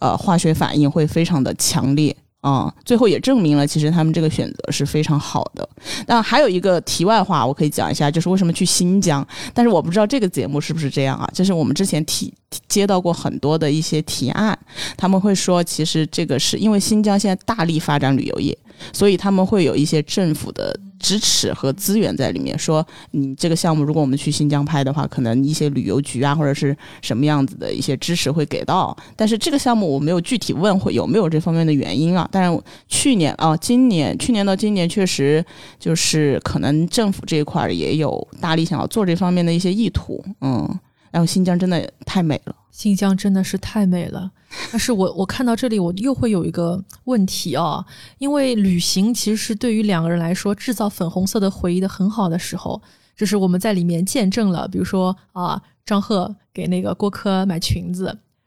[0.01, 2.15] 呃化学反应会非常的强烈。
[2.45, 5.67] 啊，最后也证明了，其实他们这个选择是非常好的。
[6.07, 9.27] 那还有一个题外话，我可以讲一下，就是为什么去新疆。
[9.55, 11.27] 但是我不知道这个节目是不是这样啊？
[11.33, 12.31] 就是我们之前提
[12.69, 14.59] 接到过很多的一些提案，
[14.95, 18.57] 他们会说，其实这个是因为新疆现在大力发展旅游业。
[18.93, 22.59] 所以他们会有一些政府的支持和资源在里面。
[22.59, 28.97] 说你这个项目，如果我们去新疆拍的话，可能一些旅游局啊，或者是什么样子的一些支持会给到。
[29.17, 32.29] 但是这个项目我没有具体问会有没有这方面的原因啊。
[32.31, 35.45] 但是去年啊，今年去年到今年确实
[35.79, 40.25] 就是可能政府这一块也有大力想要做这方面的一些意图。
[40.41, 40.79] 嗯，
[41.11, 42.55] 然后新疆真的太美了。
[42.71, 44.29] 新疆真的是太美了，
[44.71, 47.85] 但是我我看到这里，我又会有一个问题啊，
[48.19, 52.81] 因为旅行其实是对于两个人来说制造粉红色的回忆的很好的时候，
[53.17, 58.07] 就是我们在里面见证了，比如说啊，张赫给那个郭柯买裙子，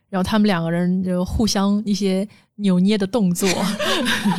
[0.09, 3.47] 然后他们两个人就互相一些扭捏的动作，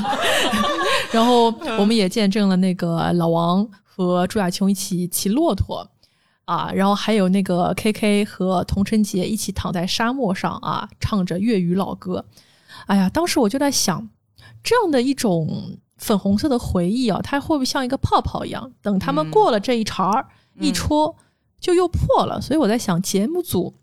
[1.12, 1.46] 然后
[1.78, 5.88] 我们也见证了那个老王和朱亚琼一起骑骆驼。
[6.48, 12.24] 啊，然后还有那个 K K 和童晨杰一起躺在沙漠上啊，唱着粤语老歌。
[12.86, 14.08] 哎呀，当时我就在想，
[14.62, 20.26] 这样的一种粉红色的回忆啊，它会不会像一个泡泡一样，等他们过了这一茬儿，
[20.58, 21.14] 一戳
[21.60, 22.40] 就又破了？
[22.40, 23.74] 所以我在想，节目组。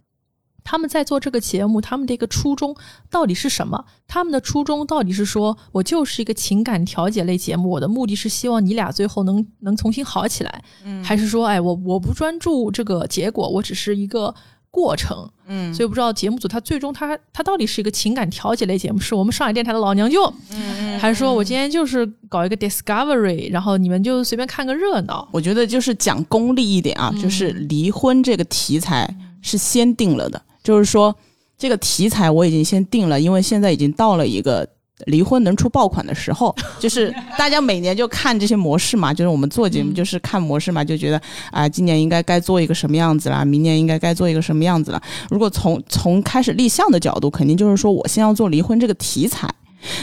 [0.65, 2.75] 他们在做这个节目，他们的一个初衷
[3.09, 3.85] 到底是什么？
[4.07, 14.33] 他们的初衷到底是说我就是一个情感调解类节目，我的目的是希望你俩最后能能重新好起来，嗯，还是说，哎，我我不专注这个结果，我只是一个
[14.71, 25.29] 过程，嗯，所以不知道节目组他最终他他到底是一个情感调解类节目，是我们上海电台的老娘舅，嗯，还是说我今天就是搞一个 discovery，然后你们就随便看个热闹？
[25.31, 30.41] 我觉得就是讲功利一点啊，就是离婚这个题材是先定了的。
[30.65, 31.15] 就是说，
[31.57, 34.67] 这个题材我已经先定了，因为现在已经到了一个
[35.05, 36.53] 离婚能出爆款的时候。
[36.79, 45.01] 就是大家每年就看这些模式嘛，就是我们做节目就是看模式嘛，就觉得啊，今年应该该做一个什么样子啦，明年应该该做一个什么样子了。
[45.29, 49.47] 如果从从开始立项的角度，肯定就是说我先要做离婚这个题材，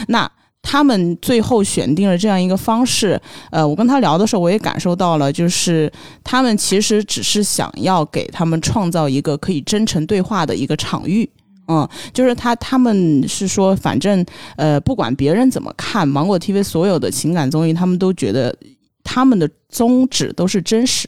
[0.07, 0.31] 那。
[0.63, 5.91] 他们最后选定了这样一个方式，呃，我跟他聊的时候，我也感受到了，就是
[6.23, 11.29] 他们其实只是想要给他们创造一个可以真诚对话的一个场域，
[11.67, 18.55] 嗯，就是他他们是说，反正呃，不管别人怎么看芒果 TV 所有的情感综艺，他们都觉得
[19.03, 21.07] 他们的宗旨都是真实。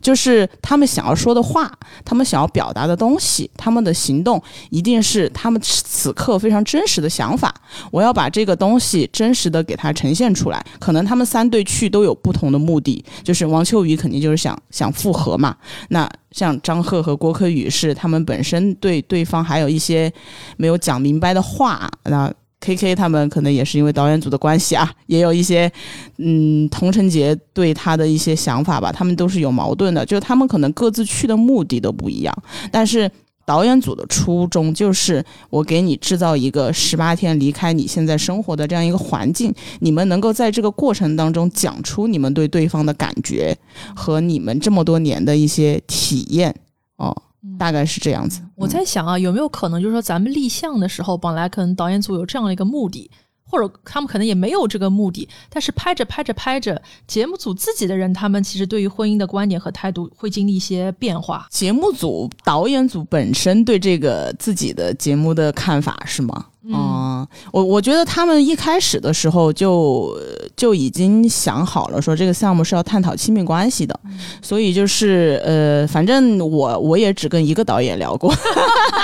[0.00, 1.70] 就是他们想要说的话，
[2.04, 7.54] 他们想要表达的东西，他们的行动一定是他们此刻非常真实的想法。
[7.90, 10.64] 我要把这个东西真实的给它呈现出来。
[10.78, 15.56] 可能他们三对去都有不同的目的，就是王秋雨肯定就是想想复合嘛。
[15.88, 20.12] 那像张赫和郭柯宇是他们本身对对方还有一些
[20.56, 21.90] 没有讲明白的话。
[22.04, 22.32] 那
[22.64, 25.70] K K 他们可能也是因为导演组的关系啊，也有一些，
[26.16, 32.34] 嗯，童晨杰对他的一些想法吧，他们都是有矛盾的，就是他们可能各自去的目的都不一样，
[32.72, 33.10] 但是
[33.44, 43.54] 导演组的初衷就是我给你制造一个十八天离开你现在生活的这样一个环境，你们能够在这个过程当中讲出你们对对方的感觉
[43.94, 46.54] 和你们这么多年的一些体验
[46.96, 47.14] 哦。
[47.58, 48.40] 大概是这样子。
[48.54, 53.10] 我在想啊，有没有可能就是说，咱们立项的时候，本来可能导演组有这样的一个目的，
[53.46, 61.46] 或者他们可能也没有这个目的，但是拍着拍着拍着，节目组自己的人，他们其实对于婚姻的观点和态度会经历一些变化。
[61.50, 66.46] 节目组、导演组本身对这个自己的节目的看法是吗？
[66.66, 70.16] 嗯，我我觉得他们一开始的时候就
[70.56, 73.98] 就已经想好了，说这个项目是要探讨亲密关系的，
[74.40, 78.34] 所以就是呃，反正我我也只跟一个导演聊过，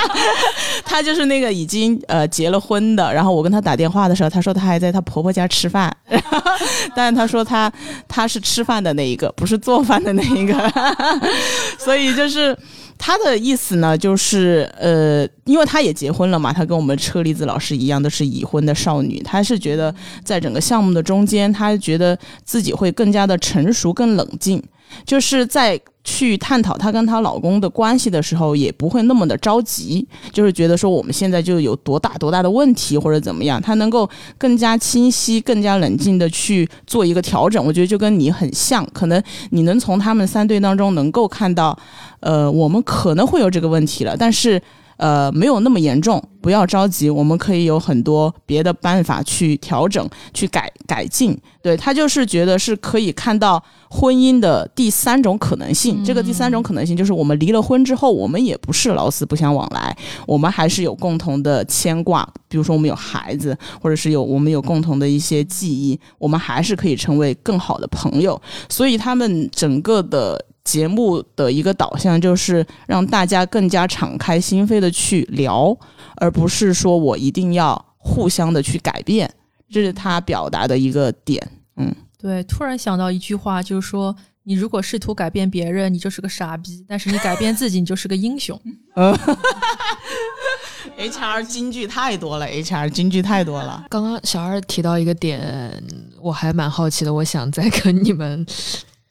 [0.84, 5.94] 他就是那个已经呃结了婚的，然后我跟他打电话的时候，他说他还在他婆婆家吃饭，
[6.96, 7.70] 但是他说他
[8.08, 10.72] 他是吃饭的那一个，不是做饭的那一个，
[11.78, 12.56] 所以就是。
[13.02, 19.18] 他的意思呢，就是呃，因为他也结婚了嘛，他跟我们车厘子老师一样，都是已婚的少女。
[19.22, 19.92] 他是觉得
[20.22, 24.62] 在整个项目的中间，他觉得自己会更加的成熟、更冷静，
[25.06, 37.64] 就是在去探讨她跟她老公的关系的时候，也不会那么的着急，就是觉得说我们现在就有多大多大的问题或者怎么样，她能够更加清晰、更加冷静的去做一个调整。
[37.64, 41.78] 我觉得就跟你很像，可能你能从他们三对当中能够看到。
[42.20, 44.60] 呃，我们可能会有这个问题了，但是
[45.00, 51.34] 呃，没有那么严重，不要着急，我们可以有很多别的办法去调整、去改改进。
[51.62, 59.96] 对他就是觉得是可以看到婚姻的第三种可能性，这个第三种可能性就是我们离了婚之后，我们也不是老死不相往来，
[60.26, 68.38] 我们还是有共同的牵挂，比如说我们有孩子，或者是有我们有共同的一些记忆，我们还是可以成为更好的朋友。
[68.68, 70.44] 所以他们整个的。
[70.70, 75.76] 节目的一个导向就是让大家更加敞开心扉的去聊，
[76.14, 79.28] 而不是说我一定要互相的去改变，
[79.68, 81.44] 这是他表达的一个点。
[81.76, 84.14] 嗯，对，突然想到一句话，就是说
[84.44, 88.56] 你如果试图改变别人，你就是个傻逼；但是你改变自己，你就是个英雄。
[88.94, 89.12] 嗯
[90.96, 93.86] ，HR 金句太多了，HR 金句太多了。
[93.90, 95.82] 刚刚小二提到一个点，
[96.20, 98.46] 我还蛮好奇的，我想再跟你们。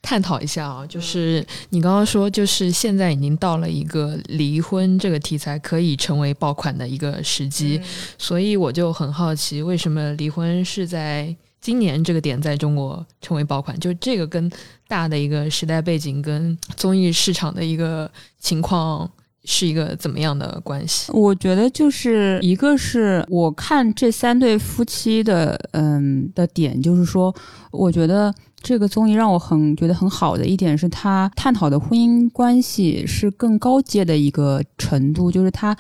[0.02, 7.80] 探讨一下啊，就是你刚刚说，就是现在已经到了一个离婚这个题材可以成为爆款的一个时机，
[8.18, 13.78] 所以我就很好奇，为什么离婚是在今年这个点在中国成为爆款？
[13.80, 14.50] 就这个跟
[14.88, 19.10] 大的一个时代背景跟综艺市场的一个情况
[19.52, 21.12] 是一个怎么样的关系？
[21.12, 27.36] 我觉得就是一个是我看这三对夫妻的嗯的点，就是说，
[27.72, 28.34] 我觉得。
[28.62, 35.74] 这个综艺让我很觉得很好的一点是，他探讨的婚姻关系是更高阶的一个程度，就是他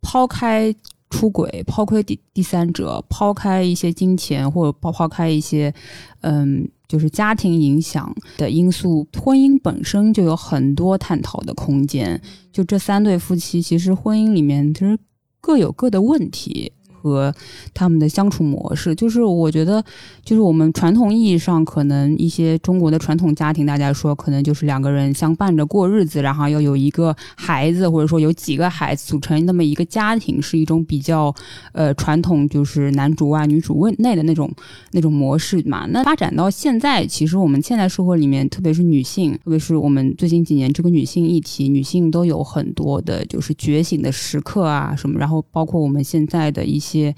[0.00, 0.72] 抛开
[1.10, 5.74] 出轨、抛开第第三者、抛开一些金钱或者抛抛开一些
[6.20, 12.20] 嗯，就是家庭影响的因素，婚姻本身就有很多探讨的空间。
[12.52, 14.98] 就这三对夫妻，其实婚姻里面其实
[15.40, 16.70] 各有各的问题。
[17.02, 17.34] 和
[17.74, 19.82] 他们的相处模式，就是我觉得，
[20.24, 31.34] 就是我们传统意义上可能一些中国的传统家庭，大家说可能就是两个人相伴着过日子，然后要有一个孩子，或者说有几个孩子组成那么一个家庭，是一种比较
[31.72, 34.48] 呃传统，就是男主外女主内的那种
[34.92, 35.84] 那种模式嘛。
[35.88, 46.91] 那发展到现在，其实我们现在社会里面，特别是女性，特别是我们最近几年这个女性议题，女性都有很多的就是觉醒的时刻啊什么，然后包括我们现在的一些。
[46.92, 47.14] 些，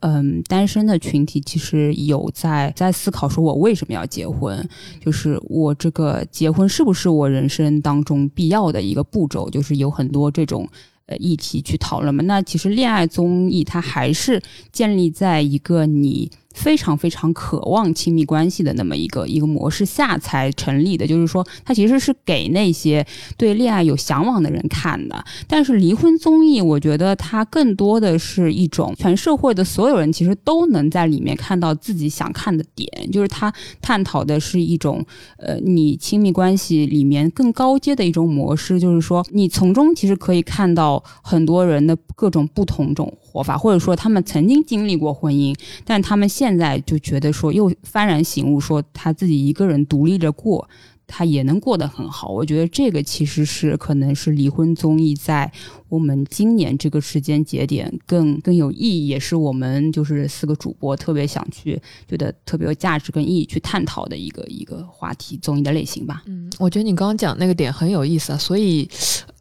[0.00, 4.68] 嗯，单身的群体其实有在在思考，说我为什么要结婚？
[5.00, 9.48] 就是我这个结婚是不是我人生当中必要的一个步骤？
[9.48, 10.68] 就是有很多这种
[11.06, 12.22] 呃议题去讨论嘛。
[12.24, 16.30] 那其实恋爱综艺它还是建立在一个你。
[16.54, 23.04] 非常非常渴望亲密关系的那么一个一个模式下才成立的，就是说，它其实是给那些
[23.36, 25.22] 对恋爱有向往的人看的。
[25.46, 33.52] 但是离婚综艺，我觉得它更多的是一种全社会的所有人其实都能在里面看到自己想看的点，就是它
[33.82, 35.04] 探讨的是一种
[35.36, 45.52] 呃，你亲密关系里面更高阶的一种模式，就是说，你从中其实可以看到很多人的各种不同种活法，或者说他们曾经经历过婚姻，
[45.84, 50.68] 但他们现在就觉得说又幡然醒悟，说他自己一个人独立着过，
[51.08, 52.28] 他也能过得很好。
[52.28, 55.50] 我觉得这个其实是可能是离婚综艺在
[55.94, 66.24] 我们今年这个时间节点更更有意义，也是我们就是四个主播特别想去觉得特别有价值跟意义去探讨的一个一个话题综艺的类型吧。
[66.26, 68.88] 嗯，我觉得你刚刚讲那个点很有意思啊，所以。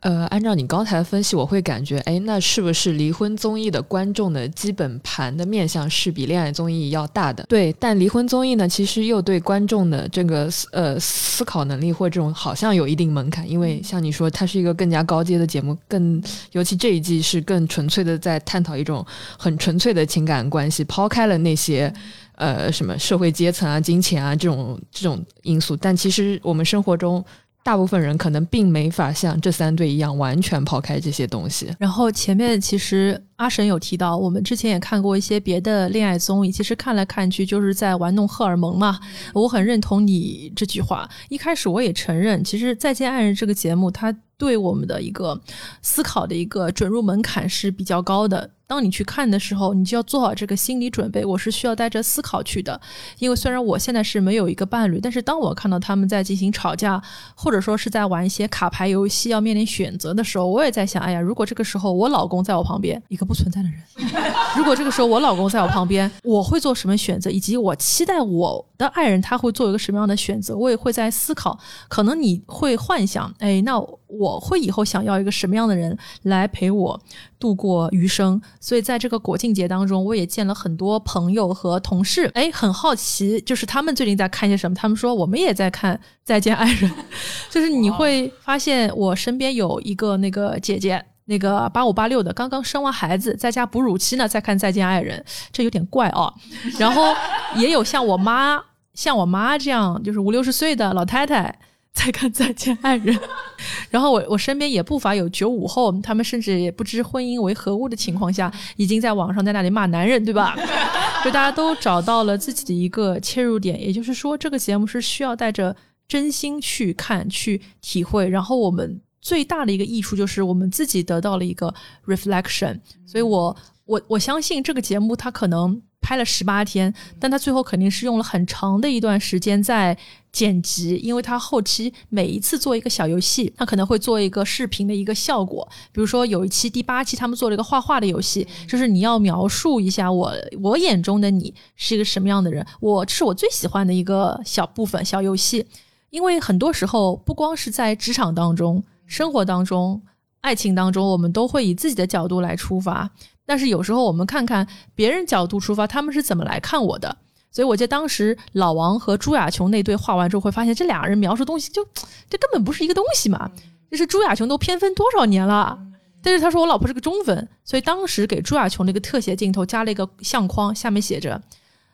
[0.04, 7.46] 呃，按照你刚才的分析，我会感觉，哎，那是不是离婚综艺的观众的基本盘的面向是比恋爱综艺要大的？
[7.48, 16.22] 对，但离婚综艺呢，其实又对观众的这个呃思考能力或这种好像有一定门槛，因为像你说，它是一个更加高阶的节目，更
[16.52, 19.06] 尤其这一季是更纯粹的在探讨一种
[19.38, 21.94] 很纯粹的情感关系，抛开了那些。
[22.36, 27.24] 呃，什么社会阶层啊、金钱啊这种这种因素，但其实我们生活中
[27.62, 31.70] 大部分人可能并没法像这三对一样完全抛开这些东西。
[31.78, 39.00] 然后前面其实阿神有提到，我们之前也看过一些别的恋爱综艺，其实看来看去就是在玩弄荷尔蒙嘛。
[39.36, 41.08] 我很认同你这句话。
[41.30, 44.12] 一开始我也承认，其实《再见爱人》这个节目，它
[44.44, 45.40] 对我们的一个
[45.82, 48.50] 思考的一个准入门槛是比较高的。
[48.66, 51.24] 当你去看的时候，你就要做好这个心理准备。
[51.26, 52.80] 我是需要带着思考去的，
[53.20, 57.02] 因为虽然我现在是没有一个伴侣，但是当我看到他们在进行吵架，
[57.36, 63.80] 或者说是在玩一些卡牌游戏，要面临选择的时候，我也在想：哎呀，如果这个时候我老公在我旁边，一个不存在的人，
[64.58, 67.30] 如果这个时候我老公在我旁边，我会做什么选择？
[67.30, 70.56] 以及我期待我的爱人他会做一个什么样的选择？
[70.56, 71.60] 我也会在思考。
[71.90, 77.00] 可能你会幻想：哎，那我会以后想要一个什么样的人来陪我
[77.40, 78.42] 度过余生？
[78.64, 84.74] 所以在这个国庆节当中，我也见了很多朋友和同事，哎，很好奇，就是他们最近在看些什么？
[84.74, 85.94] 他们说我们也在看
[86.24, 86.90] 《再见爱人》，
[87.52, 96.34] 就是你会发现我身边有一个那个姐姐，那个八五八六的，刚刚生完孩子，在家哺乳期呢，在看《再见爱人》，这有点怪啊。
[96.80, 97.14] 然后
[97.58, 101.54] 也有像我妈，像我妈这样，就是五六十岁的老太太。
[101.94, 103.16] 在看《再见爱人》，
[103.90, 110.56] 然后我我身边也不乏有九五后，他们甚至也不知婚姻为何物的情况下，已经在网上在那里骂男人，对吧？
[111.24, 115.74] 就大家都找到了自己的一个切入点，也就是说，这个节目是需要带着
[116.08, 118.28] 真心去看、去体会。
[118.28, 121.74] 然后我们最大的一个益处就是我们自己得到了一个
[122.06, 122.78] reflection。
[123.06, 129.98] 所以我我我相信这个节目它可能拍了十八天，但他最后肯定是用了很长的一段时间在。
[130.34, 135.64] 剪辑，因为他后期每一次做一个小游戏，他可能会做一个视频的一个效果。
[135.92, 142.66] 比如说有一期第八期，他们做了一个画画的游戏，就是你要描述一下我我眼中的你是一个什么样的人。
[142.80, 145.64] 我这是我最喜欢的一个小部分小游戏，
[146.10, 150.02] 因为很多时候不光是在职场当中、生活当中、
[150.42, 153.08] 爱情当中，我们都会以自己的角度来出发，
[153.46, 157.18] 但是有时候我们看看别人角度出发，他们是怎么来看我的。
[157.52, 161.86] 所以我记得当时老王和朱亚琼那对画完之后，会发现这俩人描述东西就
[162.28, 163.52] 这根本不是一个东西嘛。
[163.92, 165.78] 就是朱亚琼都偏分多少年了，
[166.24, 171.40] 但是他说我老婆是个中分，所以当时给朱亚琼那个特写镜头加了一个相框，下面写着：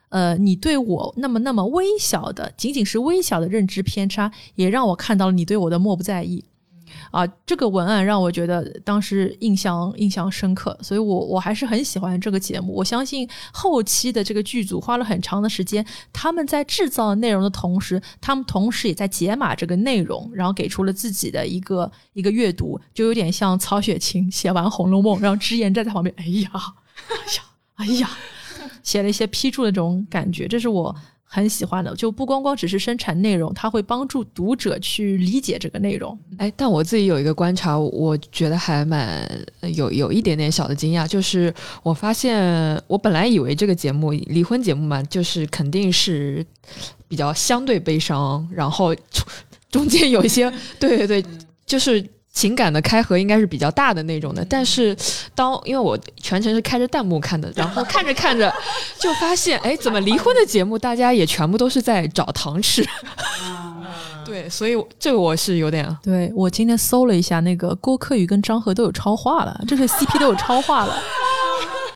[0.08, 6.46] 呃，你对我那么那么微小的，仅仅是微小的认知偏差，也让我看到了你对我的漠不在意。
[7.12, 12.74] 啊，这个文案让我觉得当时印象印象深刻，所以我我还是很喜欢这个节目。
[12.74, 26.52] 我相信后期的这个剧组花了很长的时间，他们在制造内容的同时，他们同时也在解码这个内容，然后给出了自己的一个一个阅读，就有点像曹雪芹写完《红楼梦》，然后脂砚站在旁边，哎呀，
[27.08, 27.44] 哎呀，
[27.76, 28.10] 哎呀，
[28.84, 30.96] 写了一些批注的这种感觉，这是我。
[31.32, 36.18] 很喜欢的，就不光光只是生产内容，它会帮助读者去理解这个内容。
[36.38, 39.30] 哎，但我自己有一个观察，我觉得还蛮
[39.76, 41.54] 有有一点点小的惊讶，就是
[41.84, 46.44] 我发现我本来以为这个节目离婚节目嘛，就是肯定是
[47.08, 48.96] 比较相对悲伤，然后
[49.70, 51.24] 中间有一些，对对对，
[51.68, 52.04] 就是。
[52.40, 54.96] 情感的开合应该是比较大的那种的，但是
[55.36, 58.50] 当因为我全程是开着弹幕看的，然后看着看着
[58.98, 62.88] 就发现，哎，怎么离婚的节目大家也全部都是在找糖吃？
[64.24, 65.98] 对，所以这个我是有点。
[66.02, 70.96] 对我今天搜了一下，那个郭柯宇跟张赫都有超话了，这是 CP 都有超话了。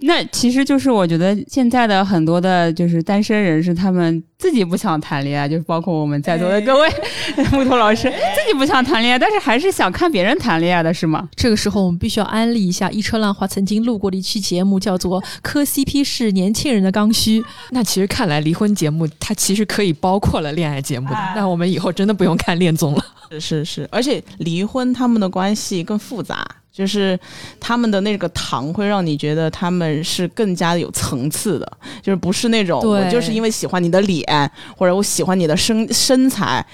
[0.06, 6.89] 那其实就是我觉得现在的很多的就是单身人士，他们自己不想谈恋爱，就是包括我们在座的各位
[7.54, 11.30] 木头老师，自己不想谈恋爱，但是还是想看别人谈恋爱的是吗？
[11.36, 17.41] 这个时候我们必须要安利一下一车浪花曾经录过的一期节目，叫做《磕 CP 是年轻人的刚需》。
[17.72, 23.06] 那其实看来离婚节目它其实可以包括了恋爱节目的，那我们以后真的不用看恋综了。
[23.32, 26.45] 是是是，而且离婚他们的关系更复杂。
[26.74, 27.18] 就是
[27.60, 36.66] 他们的那个糖会让你觉得他们是更加的有层次的，就是不是那种我就是因为喜欢你的脸或者我喜欢你的身 身材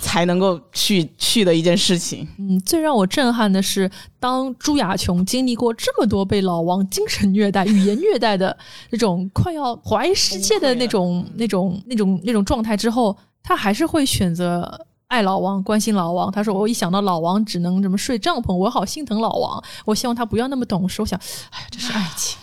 [0.00, 2.26] 才能够去 去的一件事情。
[2.38, 3.90] 嗯，最让我震撼的是，
[4.20, 8.56] 当朱亚琼经历过这么多被老王精神虐待、语言虐待的
[8.90, 16.30] 那种快要怀疑世界的那种、那种、那种、那种状态之后，他还是会选择爱老王，关心老王。
[16.30, 19.62] 他说我一想到老王只能怎么睡帐篷，我好心疼老王。
[19.86, 21.00] 我希望他不要那么懂事。
[21.00, 21.18] 我想，
[21.50, 22.38] 哎呀， 这是爱情，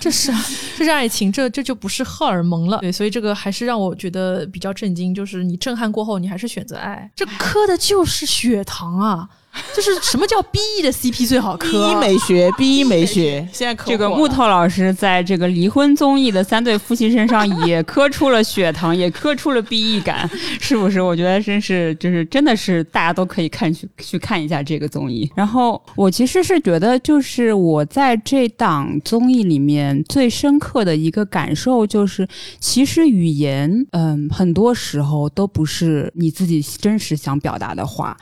[0.00, 0.32] 这是
[0.78, 2.78] 这是爱情，这这就不是荷尔蒙了。
[2.78, 9.28] 对，所以这个还是让我觉得比较震惊，就是你震撼过后，你还是选择爱，这磕的就是血糖啊。
[9.74, 13.46] 就是什么叫 B E 的 CP 最好磕？B E 美学， B E 美学。
[13.52, 20.28] 现在这个木头老师在这个离婚综艺的三对夫妻身上也磕出了血糖， 也磕出了 B E 感，
[20.60, 21.00] 是不是？
[21.00, 25.30] 我觉得真是，就是真的是大家都可以看去去看一下这个综艺。
[25.34, 32.26] 然后我其实是觉得，就是我在这档综艺里面最深刻的一个感受就是，
[32.58, 38.16] 其实语言，嗯，很多时候都不是你自己真实想表达的话，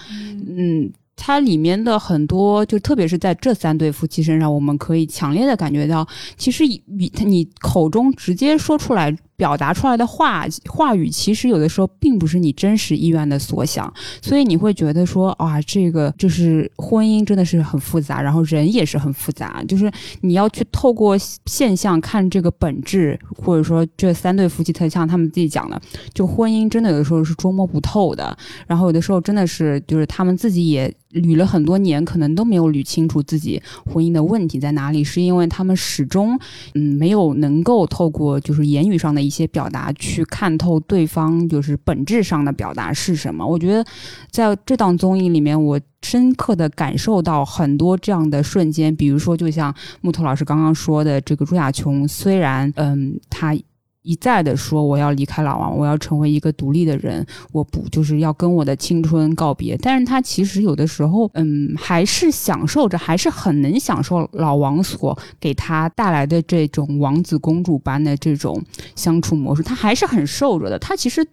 [0.57, 0.91] 嗯。
[1.17, 6.07] 它里面的很多，就特别是在这三对夫妻身上，我们可以强烈的感觉到，
[6.37, 9.17] 其实你你口中直接说出来。
[9.37, 25.82] 表达出来的话话语，其实有的时候并不是你真实意愿的所想，所以你会觉得说，啊，这个就是婚姻真的是很复杂，然后人也是很复杂，就是你要去透过现象看这个本质，或者说这三对夫妻，特像他们自己讲的，
[26.12, 28.37] 就婚姻真的有的时候是捉摸不透的，
[28.68, 33.61] 然后有的时候真的是就是他们自己也捋了很多年，可能都没有捋清楚自己
[33.93, 36.39] 婚姻的问题在哪里，是因为他们始终
[36.74, 39.24] 嗯没有能够透过就是言语上的。
[39.25, 43.47] 一些表达去看透对方，就是本质上的表达是什么？
[43.47, 43.85] 我觉得
[44.31, 48.95] 在这档综艺里面，我深刻的感受到很多这样的瞬间。
[48.95, 53.57] 比如说，就像木头老师刚刚说的，这个朱亚琼，虽然嗯，她。
[54.05, 59.75] 一再的说我要离开老王，我要成为一个独立的人，我不就是要跟我的青春告别？
[59.79, 68.63] 但是他其实有的时候，嗯，还是享受着，还是很能享受老王所给他带来的这种王子公主般的这种
[68.95, 70.79] 相处模式，他还是很受着的。
[70.79, 71.27] 他其实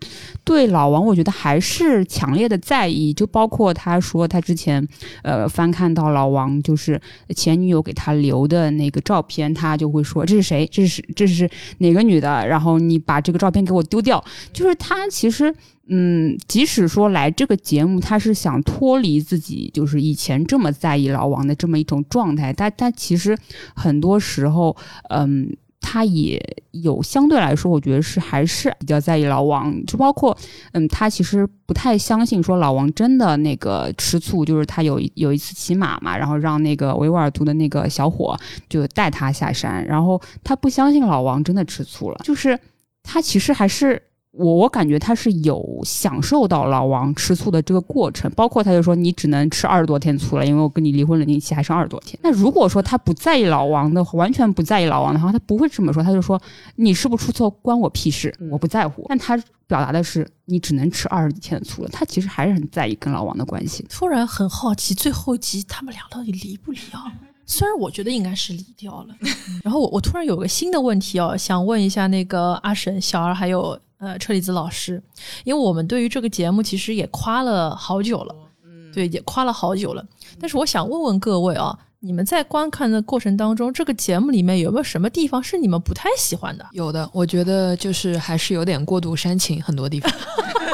[0.45, 4.87] 对老王，我觉得还是强烈的在意，就包括他说他之前，
[5.23, 7.01] 呃，翻看到老王就是
[7.35, 10.65] 前女友给他留的那个照片，他就会说这是谁？
[10.71, 11.49] 这是这是
[11.79, 12.47] 哪个女的？
[12.47, 12.60] 然后。
[12.61, 15.51] 然后你把这个照片给我丢掉，就是他其实，
[15.87, 23.35] 嗯，即使说来这个节目，他是想脱离自己，就是以前这么在意老王的这么一种状态，但他其实
[23.75, 24.77] 很多时候，
[25.09, 25.51] 嗯。
[25.91, 30.37] 他也有相对来说，我觉得是还是比较在意老王，就包括，
[30.71, 38.39] 嗯，他其实不太相信说老王真的那个吃醋，就是他有有一次骑马嘛，然后让那个维吾尔族的那个小伙
[38.69, 42.57] 就带他下山，然后他不相信老王真的吃醋了，就是
[43.03, 44.01] 他其实还是。
[44.31, 52.17] 我我感觉他是有享受到老王吃醋的这个过程，包括他就说你只能吃二十多天醋了，因为我跟你离婚冷静期还剩二十多天。
[52.23, 56.41] 那如果说他不在意老王的，完全不在意老王的话，他不会这么说，他就说
[56.77, 59.05] 你是不是出错关我屁事，我不在乎。
[59.09, 59.35] 但他
[59.67, 63.85] 表达的是你只能吃二十几天的醋了，他其实还是很在意跟老王的关系。
[63.89, 67.11] 突然很好奇，最后一集他们俩到底离不离啊？
[67.45, 69.15] 虽然我觉得应该是离掉了。
[69.61, 73.77] 然后我我突然有个新的问题哦，想问一下那个阿婶、小儿还有。
[74.01, 74.99] 呃，车厘子老师，
[75.43, 78.35] 因为我们对于这个节目其实也夸了好久了，
[78.65, 80.03] 嗯，对，也夸了好久了。
[80.39, 86.65] 但是我想问问各位啊，你们在观看的过程当中，这个节目里面有没有什么地方是你们不太喜欢的？
[86.71, 90.11] 有的，我觉得就是还是有点过度煽情，很多地方，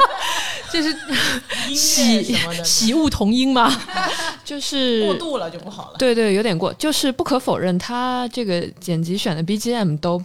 [0.72, 0.96] 就是
[1.74, 3.70] 喜喜恶同音吗？
[4.42, 5.98] 就是 过度了就不好了。
[5.98, 10.18] 对对，有点过，就是不可否认，他这个剪辑选的 BGM 都。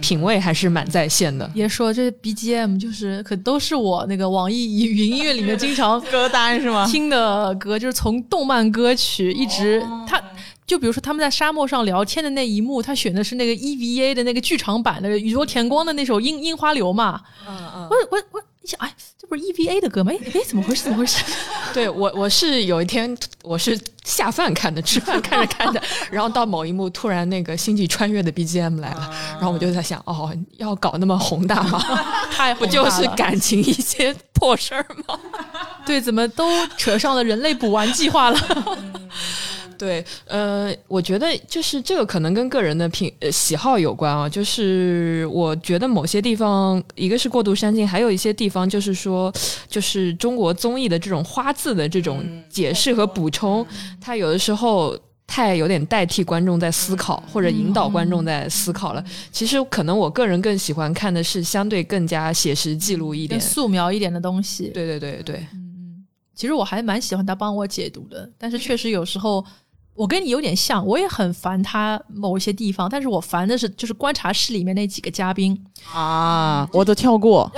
[0.00, 1.50] 品味还是蛮在线的。
[1.54, 6.86] 别说这 BGM，就是可都是我那个网易云音乐里面经常歌单是吗？
[6.86, 10.22] 听的歌就是从动漫歌曲一直，他
[10.66, 17.20] 就比如说他们在沙漠上聊天的那一幕，他选的是那个 EVA 的那个剧场版的宇宙田光的那首《樱樱花流》嘛。
[17.48, 17.88] 嗯嗯。
[17.90, 18.42] 我我我。
[18.62, 20.12] 你想，哎，这不是 EVA 的歌吗？
[20.12, 20.84] 哎哎，怎么回事？
[20.84, 21.24] 怎么回事？
[21.72, 25.80] 对我，我是有一天，我是下饭看的，吃饭看着看着，
[26.10, 31.82] 然后到某一幕，突然那个星际穿越的 BGM 来了，然后我就在想，哦，要搞那么宏大吗？
[32.30, 35.18] 太不就是感情一些破事儿吗？
[35.86, 38.38] 对，怎么都扯上了人类补完计划了？
[39.80, 44.28] 对，呃，我觉得就是这个可能跟个人的品呃喜好有关啊。
[44.28, 49.32] 就是我觉得某些地方，一个是过度煽情，还有一些地方就是说，
[49.68, 53.66] 就是中国综艺的这种花字的这种解释和补充，
[53.98, 54.94] 它有的时候
[55.26, 59.02] 太有点代替观众在思考，或者引导观众在思考了。
[59.32, 64.68] 其实可能我个人更喜欢看的是相对更加写实记录一点、素描一点的东西。
[64.74, 69.42] 对对对对，嗯嗯，其实我还蛮喜欢他帮我解读的，但是确实有时候。
[69.94, 75.58] 我跟你有点像，我也很烦他某一些地方，但是我烦的是就是观察室里面那几个嘉宾
[75.92, 77.50] 啊，我都跳过。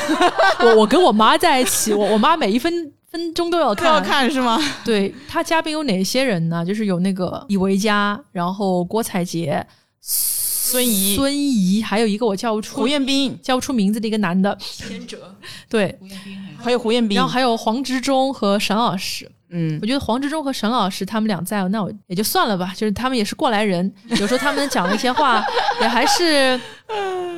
[0.60, 4.28] 我我跟我妈在一起，我我妈每一分分钟都要都要看。
[4.28, 4.58] 看是吗？
[4.84, 6.62] 对他嘉宾有哪些人呢？
[6.64, 9.66] 就是有那个李维嘉，然后郭采洁、
[10.00, 15.34] 孙怡、孙怡，还有一个我叫不出胡彦斌，叫不出名字的一个男的，天哲，
[15.70, 15.98] 对，
[16.58, 19.30] 还有胡彦斌然后，还有黄执中和沈老师。
[19.50, 22.72] 嗯我，觉得黄志忠和沈老师他们俩在，那我也就算了吧。
[22.76, 25.44] 就是他们也是过来人， 有时候他们讲的一些话，
[25.80, 26.60] 也还是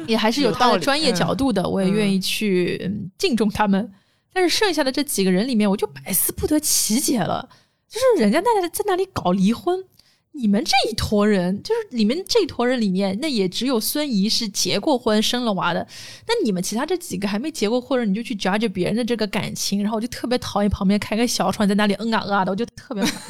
[0.06, 3.92] 也还是有他的专业角度的，我也愿意去嗯敬重他们。
[4.32, 7.48] 但是剩下的这几个人里面，我就百思不得其解了，
[7.88, 9.84] 就是人家在那在那里搞离婚。
[10.32, 15.86] 你们这一坨人，就是里面这一坨人里面，那也只有孙怡是结过婚、生了娃的。
[16.26, 23.20] 那你们其他这几个还没结过婚的，你就去 judge 别人的这个感情，然后我就特别讨厌旁边开个小窗在那里嗯啊嗯啊的，我就特别烦，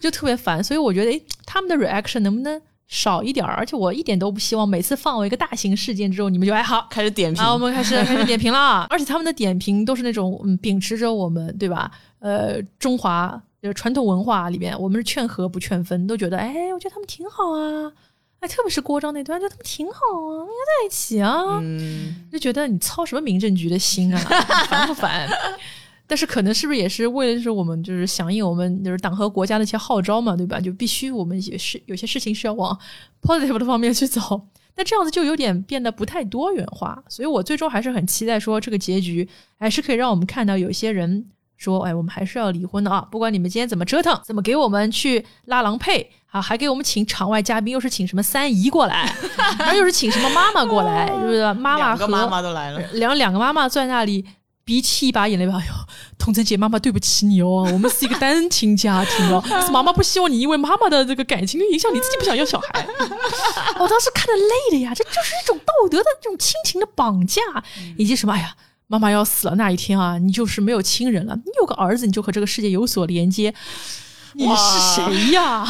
[0.00, 0.62] 就特别烦。
[0.64, 3.52] 所以我觉得，诶，他们的 reaction 能不能少一点儿？
[3.54, 6.86] 而且我一点都不希望每次放我一个大型事件之后，你们就哎好。
[6.90, 11.90] 开始点评啊，我们开始开始点评了， 而且他们的点评都是那种嗯，秉持着我们对吧？
[12.20, 17.90] 呃，中华就是传统文化里面，我们是劝和不劝分，都觉得哎，我觉得他们挺好啊，
[18.40, 20.52] 哎，特别是郭章那段，觉得他们挺好啊，应该
[20.82, 24.20] 在一起啊，嗯，就觉得你操什么民政局的心啊，
[24.68, 25.26] 烦不烦？
[26.06, 30.60] 但是可能是不是也是为了就是我们就是响应我们就是党和国家的一些号召嘛，对吧？
[30.60, 32.78] 就必须我们也是有些事情是要往
[33.22, 34.46] positive 的方面去走。
[34.76, 39.26] 那这样子就有点变得不太多元化，所以我最终还是很期待说这个结局
[39.58, 41.24] 还是可以让我们看到有些人
[41.56, 43.06] 说，哎，我们还是要离婚的啊！
[43.10, 49.14] 不管你们今天怎么折腾，怎么给我们去拉郎配啊，还给我们请场外嘉宾，又是请什么三姨过来，
[49.58, 51.52] 然后又是请什么妈妈过来，是不是？
[51.54, 54.24] 妈妈和妈妈都来了，两两个妈妈在那里
[54.64, 55.54] 鼻涕一把眼泪吧。
[55.58, 55.72] 哎呦，
[56.18, 62.86] 童晨姐妈妈对不起你哦，我们是一个单亲家庭哦，是妈妈不希望你因为妈妈的这个感情影响你自己不想要小孩。
[63.78, 67.40] 我当时看的累的呀，这就是一种道德的这种亲情的绑架，
[67.96, 68.54] 以及什么哎呀。
[68.86, 71.34] 妈妈要死了那一天啊，你就是没有亲人了。
[71.36, 73.54] 你有个儿子，你就和这个世界有所连接。
[74.34, 75.64] 你是谁呀？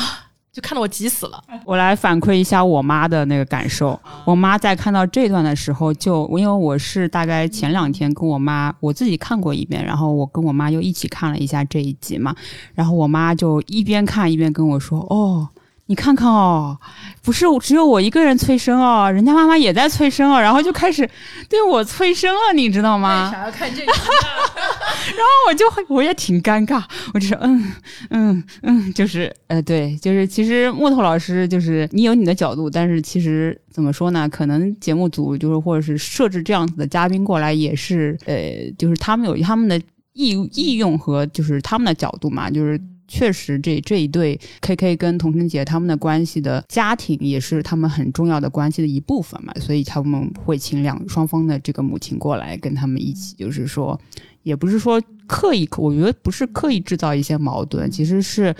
[0.52, 1.42] 就看得我急死了。
[1.64, 3.98] 我来反馈一下我妈的那个感受。
[4.24, 12.34] 我妈在看到这段的时候就，因为我是大概前两天跟我妈我自己看过一遍，然后我跟我妈又一起看了一下这一集嘛，
[12.74, 15.48] 然后我妈就一边看一边跟我说：“哦。”
[15.86, 16.78] 你看看哦，
[17.22, 21.08] 不是只有我一个人催生哦，人家妈妈也在催生哦，然后就开始
[21.48, 23.30] 对我催生了，你知道吗？
[23.30, 23.92] 啥要看这个？
[23.92, 26.82] 然后我就会我也挺尴尬，
[27.12, 27.72] 我就说嗯
[28.08, 34.26] 嗯嗯，就是呃对，就是其实木头老师就是你有你的角度，但是其实怎么说呢？
[34.26, 39.78] 可能节目组就是或者是设置这样子的嘉宾过来，也是呃，就是他们有他们的
[40.14, 42.80] 意意用和就是他们的角度嘛，就是。
[43.06, 54.00] 确实这，这一对 K K 跟童晨杰他们的关系的家庭也是他们很重要的关系的一部分嘛，所以他们会请两双方的这个母亲过来跟他们一起，就是说，
[54.42, 58.54] 也不是说刻意，我觉得不是刻意制造一些矛盾，其实是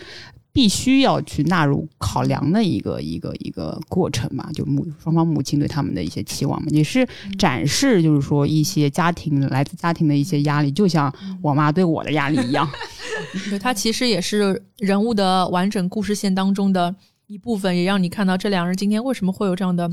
[0.54, 12.70] 必须要去纳入考量的一个一个一个过程嘛，就母双方母亲对他们的一些期望嘛，也是展示就是说一些家庭来自家庭的一些压力，就像我妈对我的压力一样。
[13.50, 16.94] 对，它其实也是人物的完整故事线当中的
[17.26, 19.92] 一部分，也让你看到这两人今天为什么会有这样的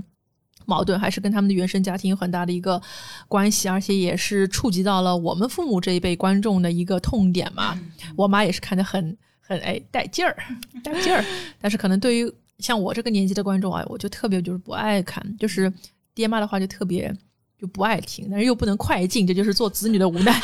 [0.67, 2.79] 矛盾，还是跟他们的原生家庭有很大的一个
[3.27, 7.79] 关系，而且也是触及到了我们父母这一辈观众的一个痛点嘛。
[8.15, 9.17] 我妈也是看得很
[9.51, 10.33] 很哎带劲儿，
[10.81, 11.21] 带劲儿，
[11.59, 15.71] 但是可能对于像我这个年纪的观众啊，我就特别就是不爱看，就是
[16.15, 17.13] 爹妈的话就特别
[17.59, 20.41] 就不爱听，但是又不能快进，这就是做子女的无奈。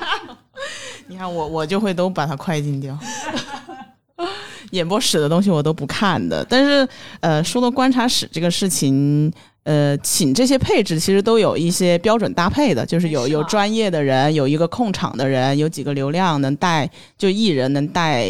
[1.08, 2.98] 你看我我就会都把它快进掉。
[4.72, 6.86] 演播室的东西我都不看的，但是
[7.20, 9.32] 呃，说到观察室这个事情，
[9.70, 18.26] 呃，请这些配置其实都有一些标准搭配的，就是有有专业的人，有一个控场的人，有几个流量能带，就艺人能带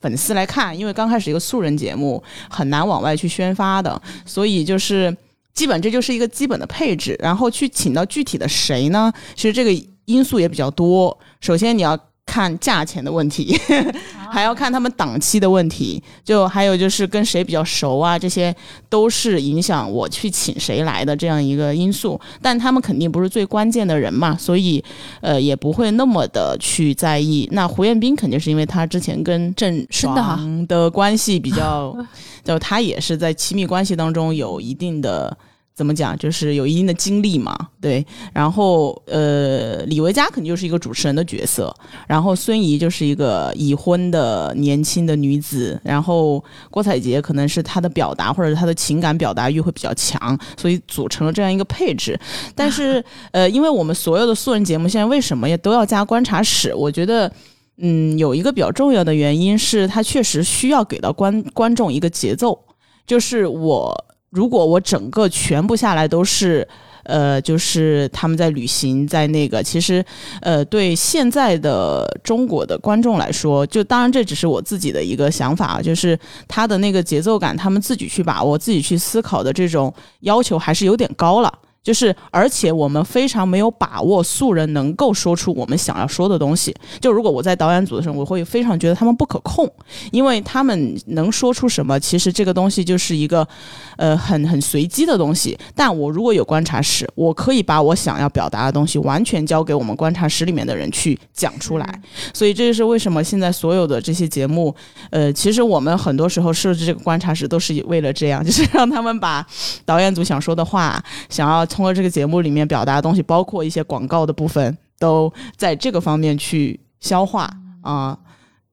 [0.00, 5.14] 粉丝来看，因为刚开始一个素人节目很难往外去宣发的，所以就是
[5.52, 9.12] 基本这就是一个基本的配置，然后去请到具体的谁呢？
[9.34, 12.07] 其实这个因素也比较多，首先你要。
[12.28, 13.58] 看价钱的问题，
[14.30, 18.54] 还要看他们档期的问题，就还有就是跟谁比较熟啊，这些
[18.90, 22.20] 都是影响我去请谁来的这样一个因素。
[22.42, 24.84] 但他们肯定不是最关键的人嘛，所以
[25.22, 27.48] 呃也不会那么的去在意。
[27.52, 31.96] 那胡彦斌肯定是因为他之前跟郑爽的关系比较，
[32.44, 35.34] 就他也是在亲密关系当中有一定的。
[35.78, 38.04] 怎么讲，就是有一定的经历嘛，对。
[38.32, 41.72] 然后呃，李维嘉肯定就是一个主持人的角色，
[42.08, 52.18] 然后孙怡就是一个已婚的年轻的女子，然后郭采洁可能是她的表达或者她的情感表达欲会比较强，所以组成了这样一个配置。
[52.56, 56.74] 但是 呃，因为我们所有的素人节目现在为什么也都要加观察室？
[56.74, 57.32] 我觉得
[57.76, 62.58] 嗯，有一个比较重要的原因是它确实需要给到观观众一个节奏，
[63.06, 64.04] 就是我。
[64.30, 66.66] 如果我整个全部下来都是，
[67.04, 70.04] 呃，就是他们在旅行，在那个，其实，
[70.42, 81.52] 呃，对现在的中国的观众来说，就当然这只是我自己的一个想法，就是他的那个节奏感，他们自己去把握、自己去思考的这种要求还是有点高了。
[81.88, 86.74] 就是，而且我们非常没有把握素人能够说出我们想要说的东西。
[87.00, 89.66] 就如果我在导演组的时候，我会非常觉得他们不可控，
[90.12, 93.48] 因为他们能说出什么，其实这个东西就是一个，
[93.96, 95.58] 呃，很很随机的东西。
[95.74, 102.02] 但我如果有观察室，我可以把我想要表达的东西完全交给我们观察室里面的人去讲出来。
[102.34, 104.74] 所以这就是为什么现在所有的这些节目，
[105.08, 109.42] 呃，其实我们很多时候设置这个观察室都是为了这样，就是让他们把
[109.86, 111.66] 导演组想说的话，想要。
[111.78, 117.48] 通过这个节目里面表达的东西，包括一些广告的部分，都在这个方面去消化
[117.82, 118.18] 啊。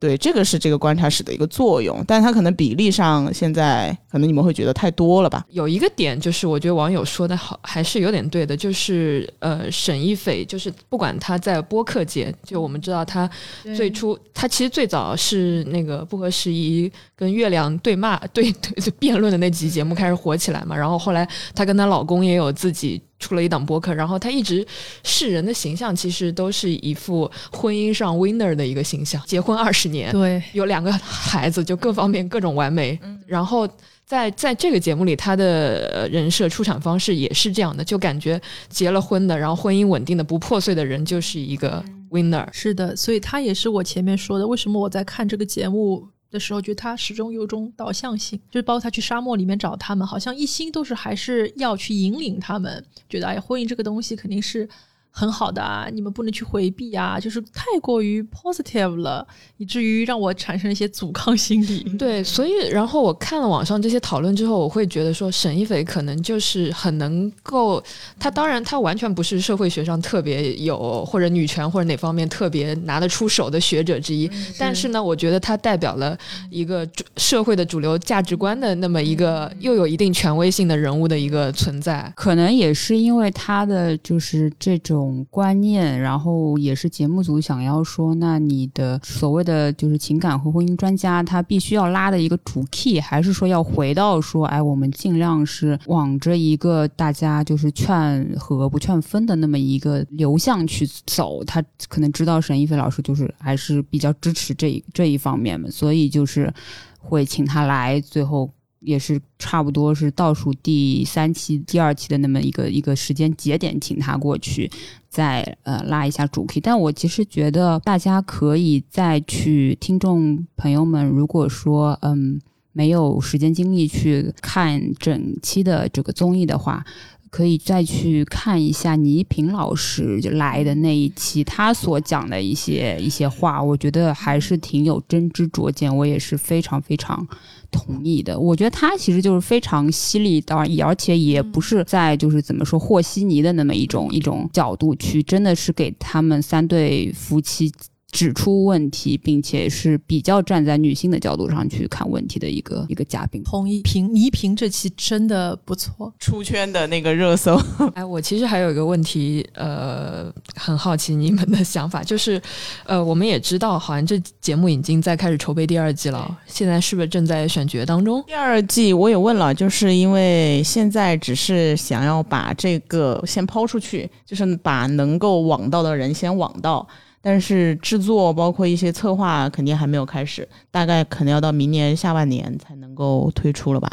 [0.06, 5.46] 对，这个是这个观察室的一个作用，但它可能比例上现在可能你们会觉得太多了吧？
[5.50, 13.30] 有一个点就是，我觉得网友说的好，还是有点对的，就是呃，沈一斐就是不管他在播客界，就我们知道他
[13.76, 23.02] 最初他其实最早是那个不合时宜跟月亮对骂对对辩论的那集节目开始火起来嘛，然后后来她跟她老公也有自己。
[23.26, 24.64] 出了一档播客，然后他一直
[25.04, 33.00] 世人的形象其实都是一副婚姻上 winner 的一个形象，结婚二十年，对，有两个孩子，就各方面各种完美。
[33.26, 33.68] 然后
[34.06, 42.48] 在在这个节目里，他的人设出场方式也是这样的，就感觉结了婚的，然后婚姻稳定的不破碎的人就是一个 winner。
[42.52, 46.08] 是的，所以他也是我前面说的，为什么我在看这个节目。
[46.36, 54.70] 的时候，觉得他始终有种导向性，就是包括他去沙漠里面找他们，好像一心都是还是要去引领他们，觉得哎，婚姻这个东西肯定是。
[55.18, 61.84] 很好的啊，你们不能去回避啊，就是太过于 positive 了，以至于让我产生了一些阻抗心理。
[61.98, 67.82] 对，所以然后我看了网上这些讨论之后，我会觉得说沈一斐可能就是很能够，
[68.20, 76.18] 他当然他完全不是社会学上特别有或者女权或者哪方面特别拿得出手的学者之一，但是呢，我觉得他代表了
[76.50, 76.86] 一个
[77.16, 85.05] 社会的主流价值观的那么一个又有一定权威性的人物的一个存在，可能也是因为他的就是这种。
[85.30, 101.44] 观念，然后也是节目组想要说，那你的所谓的就是情感和婚姻专家，他必须要拉的一个主 key，还是说要回到说，哎，我们尽量是往着一个大家就是劝和不劝分的那么一个流向去走。
[101.44, 106.54] 他可能知道沈一飞老师就是还是比较支持这一这一方面嘛，所以就是
[107.00, 108.50] 会请他来，最后。
[108.86, 114.70] 也是差不多是倒数第三期、第二期的那么一个一个时间节点，请他过去，
[115.10, 116.60] 再呃拉一下主题。
[116.62, 122.40] 但我其实觉得大家可以再去，听众朋友们，如果说嗯
[122.72, 126.86] 没有时间精力去看整期的这个综艺的话。
[127.32, 137.28] 可以再去看一下倪萍老师来的那一期，他所讲的一些一些话，我觉得还是挺有真知灼见，我也是非常非常
[137.76, 138.40] 同意的。
[138.40, 147.72] 我觉得他其实就是非常犀利，当然，而且也不是在就是怎么说和稀泥的那么一种一种角度去，真的是给他们三对夫妻。
[148.16, 153.44] 指出问题，并且是比较站在女性的角度上去看问题的一个一个嘉宾。
[153.44, 157.62] 同意，平倪萍这期真的不错，出圈的那个热搜。
[157.94, 162.42] 哎，我其实还有一个问题，呃，很好奇你们的想法，就是，
[162.86, 168.24] 呃，我们也知道，好像这节目已经在开始筹备第二季了，现在是不是正在选角当中？
[168.26, 176.88] 第二季我也问了，就是因为现在只是想要把这个先抛出去，就是把能够网到的人先网到。
[177.28, 183.90] 但是制作包括一些策划肯定还没有开始，大概可能要到明年下半年才能够推出了吧，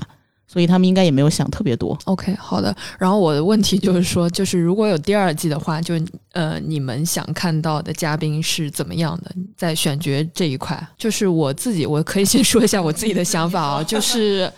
[0.47, 1.99] 所以他们应该也没有想特别多。
[2.05, 2.77] OK，好的。
[2.99, 5.95] 然后我的问题就是说，就是如果有第二季的话，就
[6.33, 9.33] 呃，你们想看到的嘉宾是怎么样的？
[9.57, 14.53] 在选角这一块，就是我自己，我可以先说一下我自己的想法啊，就是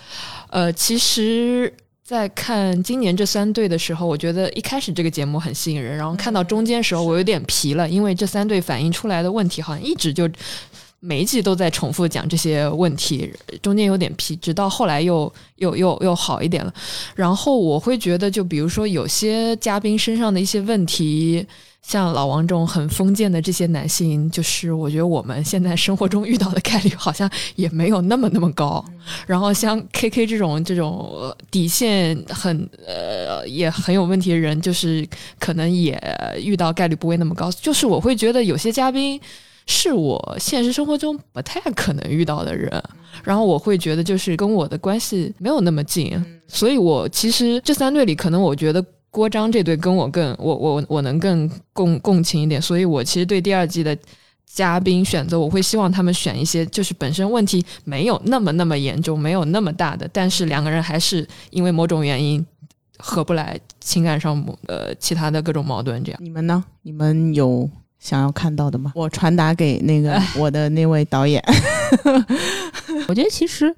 [0.50, 1.72] 呃，其实。
[2.05, 10.28] 在看今年这三对的时候，我觉得一开始这个节目很吸引人，然后看到中间时候我有点疲了，因为这三对反映出来的问题好像一直就
[11.00, 13.32] 每一集都在重复讲这些问题，
[13.62, 16.70] 中间有点疲，直到后来又又又又好一点了。
[17.14, 21.46] 然后我会觉得，就比如说有些嘉宾身上的一些问题。
[21.87, 28.82] 像老王这种很封建的这些男性，就是我觉得我们现在生活中遇到的概率好像也没有那么那么高。
[29.26, 35.07] 然后像 K K 这种这种底线很呃也很有问题的人，就是
[35.39, 36.01] 可能也
[36.43, 37.53] 遇到概率不会那么高。
[37.53, 39.20] 就是我会觉得有些嘉宾
[39.66, 42.82] 是我现实生活中不太可能遇到的人，
[43.22, 48.82] 然后我会觉得就是跟我的关系没有那么近，所以我其实这三对里，可能我觉得。
[49.15, 53.97] 郭章这对跟我更我我我能更共共情一点，所以我其实对第二季的
[54.45, 62.45] 嘉宾选择，我会希望他们选一些就是本身问题没有那么那么严重，没有那么大的，但是两个人还是因为某种原因
[62.99, 66.20] 合不来，情感上呃其他的各种矛盾这样。
[66.20, 66.65] 你们呢？
[66.82, 67.70] 你们有
[68.01, 68.91] 想要看到的吗？
[68.97, 71.41] 我传达给那个我的那位导演。
[73.07, 73.73] 我觉得其实。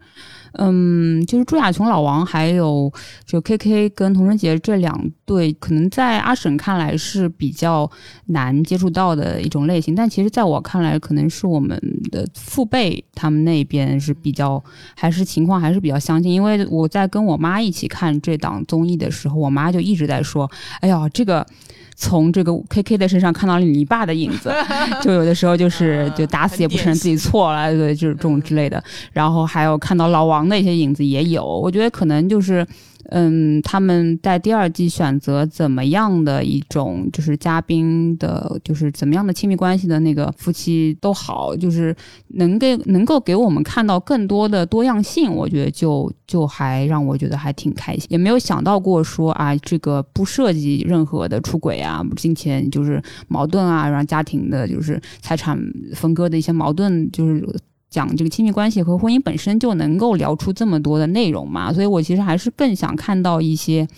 [0.58, 2.92] 嗯，就是朱亚琼、老王，还有
[3.24, 7.90] 就 K K 跟童晨杰这两对，可能在阿婶看来是比较
[8.26, 11.80] 难接触到的一种类型，但其实在我看来，可能是我们
[12.10, 14.62] 的父辈他们那边是比较，
[14.96, 16.32] 还是情况还是比较相近。
[16.32, 20.50] 因为我在跟我妈一起看这档综艺的时候，我妈就一直在说
[20.80, 21.46] ：“哎呀，这个。”
[21.96, 24.52] 从这个 K K 的身上看到了你爸的影子，
[25.02, 28.80] 就有的时候就是就打死也不承认自己错了，对，就是这种之类的。
[29.12, 32.64] 然后还有看到老王的一些影子也有，我觉得可能就是。
[33.10, 41.94] 嗯，他们在第二季选择怎么样的一种就是嘉宾的，就是怎么样的亲密关系的那个夫妻都好，就是
[42.28, 55.58] 能给能够给我们看到更多的多样性，我觉得就就还让我觉得还挺开心，也没有想到过说啊，这个不涉及任何的出轨啊、金钱就是矛盾啊，让家庭的就是财产
[55.94, 57.46] 分割的一些矛盾就是。
[57.96, 63.88] 讲这个亲密关系和婚姻本身就能够聊出这么多的内容嘛，所以我其实还是更想看到一些。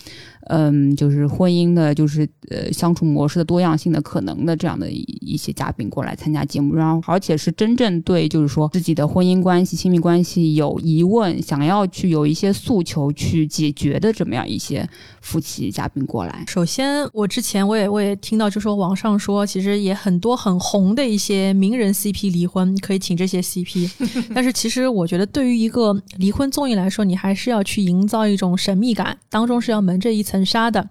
[0.48, 14.88] 嗯，就是婚姻的，就是呃相处模式的多样性的可能的这样的一些嘉宾过来参加节目，然后而且是真正对就是说自己的婚姻关系、亲密关系有疑问，想要去有一些诉求去解决的这么样一些
[15.20, 16.44] 夫妻嘉宾过来。
[16.48, 23.90] 首先，我之前我也我也听到就说网上说，其实也很多很红的一些名人 CP 离婚，可以请这些 CP，
[24.34, 30.37] 但是其实我觉得对于一个离婚综艺来说，你还是要去营造一种神秘感，当中是要蒙着一层。
[30.44, 30.86] 杀的，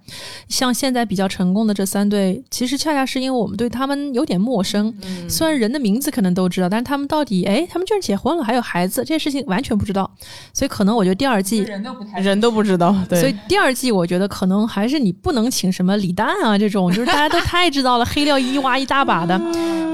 [0.47, 4.93] 像现在比较成功的这三对，其实恰恰是因为我们对他们有点陌生。
[5.27, 10.09] 虽然人的名字可能都知道，但是他们到底，哎，他们居然结婚了，还有孩子，这件事情完全不知道。
[10.53, 12.95] 所以可能我觉得第二季人都不太人都不知道。
[13.07, 19.37] 对，所以第二季我觉得可能还是你不能请什么李诞啊这种，就是大家都太知道了，黑料一挖一大把的，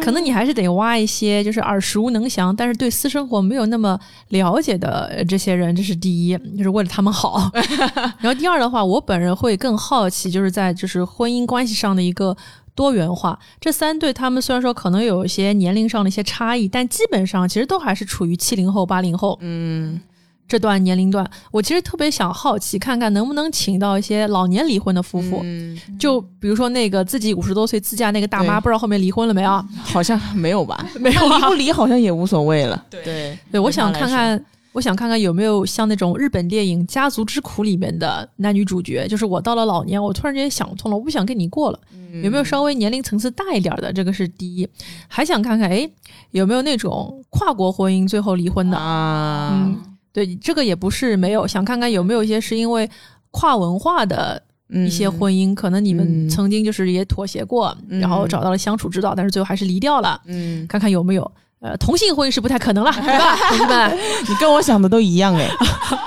[0.02, 4.00] 可能你还是得挖一些就是耳熟能详，但是对私生活没有那么
[4.30, 7.52] 了解的这些人，这是第一，就是为了他们好。
[8.20, 9.34] 然后第二的话，我本人。
[9.44, 12.34] 会更好奇，就是在就是婚姻关系上的一个
[12.74, 13.38] 多元化。
[13.60, 20.00] 这三对他们虽然说可能有一些年龄上的一些差异，但基本上其实都还是处于七零后、八零后，嗯，
[20.48, 21.30] 这段年龄段。
[21.52, 29.66] 我其实特别想好奇，看看能不能请到一些老年离婚的夫妇，嗯就比如说那个自己五十多岁自驾那个大妈，不知道后面离婚了没有？
[29.84, 30.88] 好像没有吧？
[31.02, 32.82] 没有，离不离好像也无所谓了。
[32.90, 34.42] 对对，我想看看。
[34.74, 41.80] 我想看看有没有像那种日本电影《家族之苦》里面的男女主角，就是我到了老年，我突然间想通了，我不想跟你过了。
[42.24, 43.94] 有没有稍微年龄层次大一点的？
[43.94, 44.68] 这个是第一。
[45.08, 45.90] 还想看看，哎，
[46.32, 49.64] 有没有那种跨国婚姻最后离婚的啊？
[49.66, 49.80] 嗯，
[50.12, 51.48] 对，这个也不是没有。
[51.48, 52.90] 想看看有没有一些是因为
[53.32, 60.20] 跨文化的一些婚姻，可能你们曾经就是也妥协过，然后找到了相处之道，但是最后还是离掉了。
[60.26, 61.32] 嗯，看看有没有。
[61.64, 63.98] 呃，同性婚姻是不太可能了，对吧， 同志们？
[64.28, 65.50] 你跟我想的都一样哎。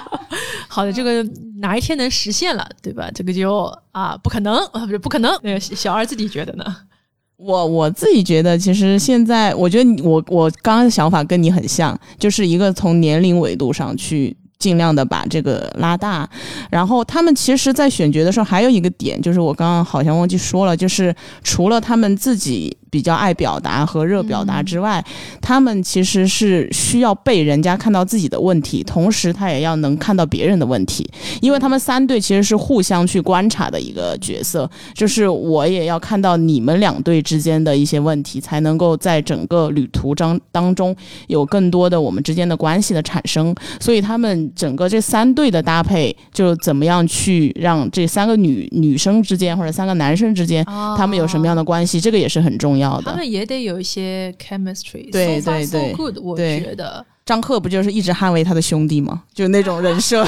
[0.68, 1.26] 好的，这个
[1.60, 3.10] 哪一天能实现了，对吧？
[3.14, 5.34] 这个就啊，不可能啊，不是不可能。
[5.42, 6.76] 那个小二自己觉得呢？
[7.38, 16.28] 我我自己觉得，其实现在我觉得我我刚刚的想法跟你很像，就是一个从年龄维度上去尽量的把这个拉大。
[16.70, 22.76] 然后他们其实，在选角的时候还有一个点，就是我刚刚好像忘记说了，就是除了他们自己。
[22.96, 25.04] 比较爱表达和热表达之外，
[25.42, 31.06] 他们其实是需要被人家看到自己的问题，同时他也要能看到别人的问题，
[31.42, 40.96] 因为他们三队其实是互相去观察的一个角色，就是我也要看到你们两队之间的一些问题，才能够在整个旅途当当中
[41.26, 43.54] 有更多的我们之间的关系的产生。
[43.78, 50.64] 所以他们整个这三队的搭配，就怎么样去让这三个女女生之间或者三个男生之间，
[50.96, 52.85] 他们有什么样的关系，这个也是很重要。
[52.90, 53.10] 要的。
[53.10, 55.10] 他们也得有一些 chemistry。
[55.12, 57.04] 对对 so 对 good，我觉得。
[57.26, 59.24] 张赫不就是一直捍卫他的兄弟吗？
[59.34, 60.24] 就那种人设。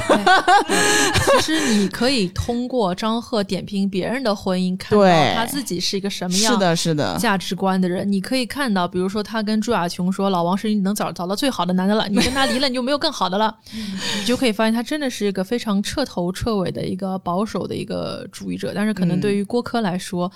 [1.38, 8.10] 其实你可以通过张赫点评别人的婚姻，看到他自己是一个什么样是的，是的，价值观的人。
[8.10, 13.56] 你可以看到，比如说他跟朱亚琼说：“老王是你能找找到最好的男的了，你跟他离了，你就没有更好的了。
[14.18, 18.72] ”你就可以发现，他真的是一个非常彻头彻尾的一个保守的一个主义者。
[18.74, 20.28] 但是，可能对于郭柯来说，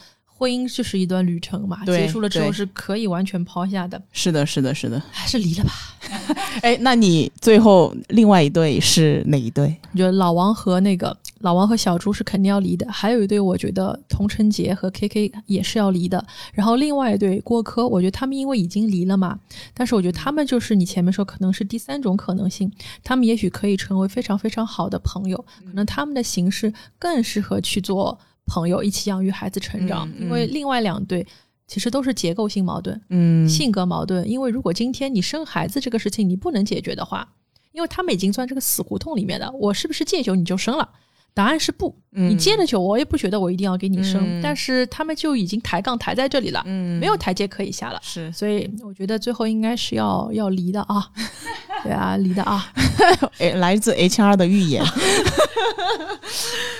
[0.42, 5.00] 婚姻就是一段旅程嘛，结束了之后是可以完全抛下的，是的，是的，是的。
[5.12, 5.70] 还是离了吧。
[6.62, 9.76] 哎，那你最后另外一对是哪一对？
[9.92, 19.38] 我觉得老王和那个老王和小朱是肯定要离的，还有一对我觉得童晨杰和 KK 也是要离的，然后另外一对郭柯，我觉得他们因为已经离了嘛，
[19.72, 22.68] 但是我觉得他们就是你前面说可能是第三种可能性，
[23.04, 31.26] 他们也许可以成为非常非常好的朋友，可能他们的形式更适合去做朋友，一起养育孩子成长，因为另外两对。
[31.68, 34.28] 其实都是结构性矛盾，嗯，性格矛盾。
[34.28, 37.26] 因为如果今天你生孩子这个事情你不能解决的话，
[37.70, 40.86] 因为他们已经钻这个死胡同里面了，我是不是戒酒你就生了？
[41.34, 44.20] 答案是不，你接了酒，我也不觉得我一定要给你生。
[44.22, 47.98] 嗯但是他们就已经抬杠抬在这里了，嗯没有台阶可以下了。
[48.02, 51.08] 是所以我觉得最后应该是要要离的啊，
[51.82, 52.70] 对啊，离的啊。
[53.38, 54.84] 哎，来自 HR 的预言。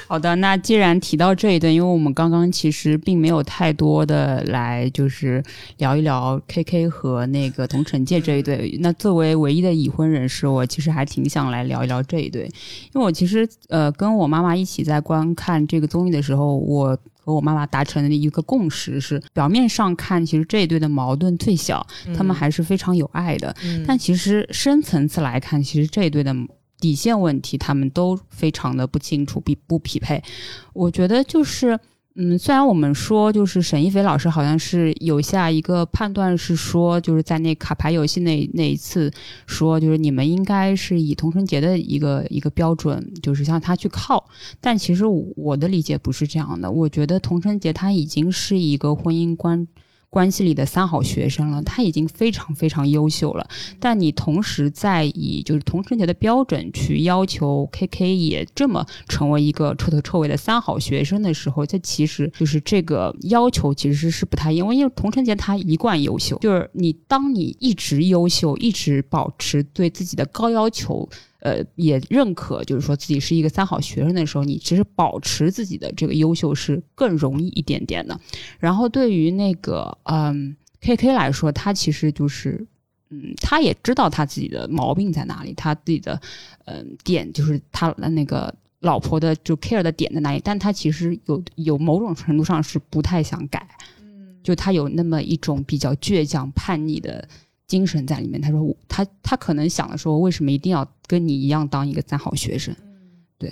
[0.06, 5.42] 好的，那既然提到这一段，因为我们刚刚其实并没有太多的来就是
[5.78, 8.76] 聊一聊 KK 和那个同城界这一对。
[8.80, 12.44] 那作为唯一的已婚人士，我其实还挺想来聊一聊这一对，
[12.92, 16.98] 因为我其实呃跟我妈妈妈一起在观看这个综艺的时候，我。
[17.24, 21.86] 和我妈妈达成的一个共识是，表面上看，其实这一对的矛盾最小，
[22.16, 23.54] 他们还是非常有爱的。
[23.86, 26.34] 但其实深层次来看，其实这一对的
[26.80, 30.20] 底线问题，他们都非常的不清楚，比不匹配。
[30.72, 31.78] 我觉得就是，
[32.14, 39.10] 嗯，虽然我们说就是沈一菲老师好像是有下一个判断是说，就是在那卡牌游戏那那一次
[39.46, 44.28] 说，就是你们应该是以童春杰的一个一个标准，就是向他去靠。
[44.60, 49.66] 但其实我的理解不是这样的，我觉得童春杰他已经是一个婚姻观。
[50.12, 53.48] 关系里的三好学生了，他已经非常非常优秀了。
[53.80, 71.08] 但你同时在以就是童晨杰的标准去要求 KK 也这么成为一个彻头彻尾的三好学生的时候，这其实就是这个要求其实是不太因为因为童晨杰他一贯优秀，就是你当你一直优秀，一直保持对自己的高要求。
[71.44, 78.16] 呃，也认可，就是说自己是一个三好学生的时候，你其实保持自己的这个优秀是更容易一点点的。
[78.60, 82.64] 然后对于那个嗯 KK 来说，他其实就是
[83.10, 86.20] 嗯，他也知道他自己的毛病在哪里，他自己的
[86.66, 93.66] 嗯点就是他那个老婆的就 care 的点在哪里，但他其实有有某种程度上是不太想改，
[94.00, 97.28] 嗯就他有那么一种比较倔强叛逆的。
[97.72, 102.76] 精神在里面，他说他他可能想的说，为什么一定要跟你一样当一个三好学生？
[103.38, 103.50] 对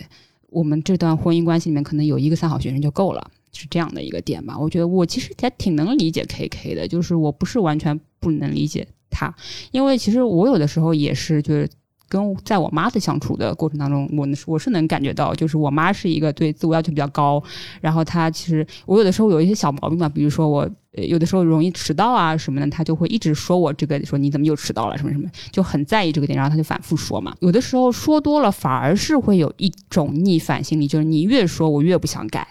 [0.51, 4.59] 我们这段婚姻关系里面，可能有一个三好学生就够了，是这样的一个点吧。
[4.59, 9.35] 我觉得我其实还挺能理解 KK 的，就是我不是完全不能理解他，
[9.71, 11.67] 因为其实我有的时候也是就是。
[12.11, 17.41] 跟在我妈的相处的过程当中，我我是能感觉到，就是我妈是一个对自我要求比较高，
[17.81, 27.33] 然后她其实我有的时候有一些小毛病嘛，比如说我有的时候容易迟到啊什么的，她就会一直说我这个说你怎么又迟到了什么什么，就很在意这个点，然后她就反复说嘛。
[27.39, 32.45] 有的时候说多了，反而是会有一种逆反心理，就是你越说我越不想改，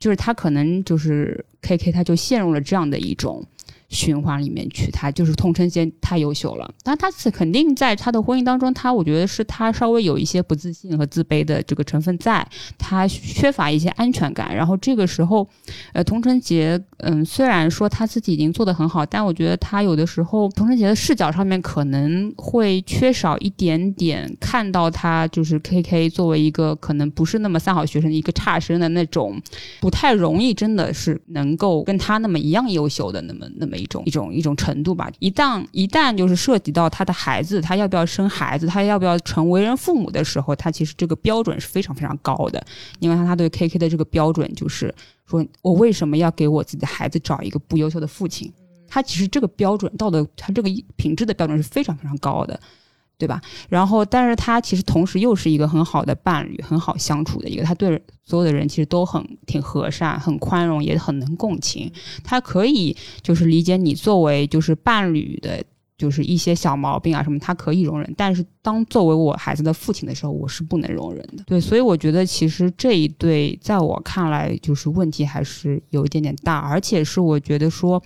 [0.00, 3.44] 就是她可能就是 K K，她就陷入了这样的一种。
[3.94, 12.44] 循环里面去，他就是童晨杰太优秀了，但他是肯定在他的婚姻当中，他我觉得是他稍微有一些不自信和自卑的这个成分在，
[12.76, 14.52] 他缺乏一些安全感。
[14.54, 15.48] 然后这个时候，
[15.92, 29.40] 呃，童晨杰，嗯，虽然说他自己已经做得很好，但我觉得他有的时候，童晨杰的视角上面可能会缺少一点点看到他就是 K K 作为一个可能不是那么三好学生的一个差生的那种，
[29.80, 33.76] 不太容易，真的是能够跟他那么一样优秀的那么那么。
[33.84, 42.64] 一种一种一种程度吧，一旦一旦就是涉及到他的孩子，他要不要生孩子，他要不要成为人父母的时候，他其实这个标准是非常非常高的。
[42.98, 44.92] 因为他对 K K 的这个标准就是
[45.26, 48.50] 说，我为什么要给我自己的孩子找一个不优秀的父亲？
[48.88, 52.58] 他其实这个标准道德，他这个品质的标准是非常非常高的。
[53.16, 53.40] 对吧？
[53.68, 57.62] 然后，但是他其实同时又是一个很好的伴侣，很好相处的一个。
[57.62, 61.90] 他对所有的人其实都很挺和善，很宽容，也很能共情。
[62.24, 65.62] 他可以就是理解你作为就是伴侣的
[65.96, 71.44] 就是一些小毛病啊什么，他可以容忍，但是当作为我孩子的父亲的时候，我是不能容忍的。
[71.46, 78.02] 对，所以我觉得其实这一对在我看来就是问题还是有一点点大，而且是我觉得说，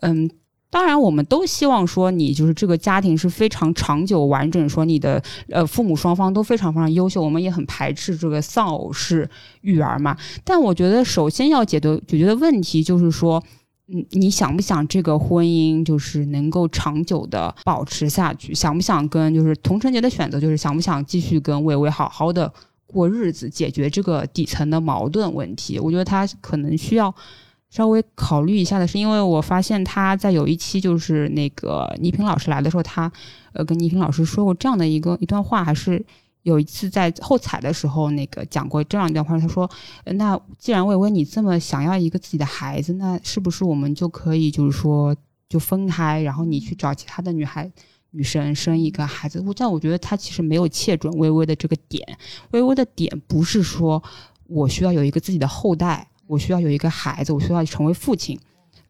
[0.00, 0.28] 嗯。
[0.70, 7.22] 当然，我们都希望说你就是这个家庭是非常长久完整，说你的呃父母双方都非常非常优秀。
[7.22, 9.26] 我们也很排斥这个丧偶式
[9.62, 10.14] 育儿嘛。
[10.44, 13.42] 但我觉得首先要解决解决的问题就是说，
[13.86, 18.54] 嗯，你想不想这个婚姻就是能够长久的保持下去？
[18.54, 22.52] 想不想跟就是同城节的选择就是想不想继续跟魏巍好好的
[22.86, 25.78] 过日子，解决这个底层的矛盾问题？
[25.78, 27.14] 我觉得他可能需要。
[27.70, 33.12] 稍微考虑一下的是，因为我发现他在有一期就是那个倪萍老师来的时候，他
[33.52, 36.02] 呃跟倪萍老师说过这样的一个一段话，还是
[36.44, 39.38] 有一次在后采的时候那个讲过这样一段话。
[39.38, 39.70] 他说
[40.16, 45.14] ：“那既然薇薇你这么想要一个自己的孩子，那是不是我们就可以就是说
[45.46, 47.70] 就分开，然后你去找其他的女孩
[48.12, 52.02] 女生生一个孩子？”我但我觉得他其实没有切准微微的这个点，
[52.52, 54.02] 微微的点不是说
[54.46, 56.08] 我需要有一个自己的后代。
[56.28, 58.38] 我需要有一个孩子，我需要成为父亲，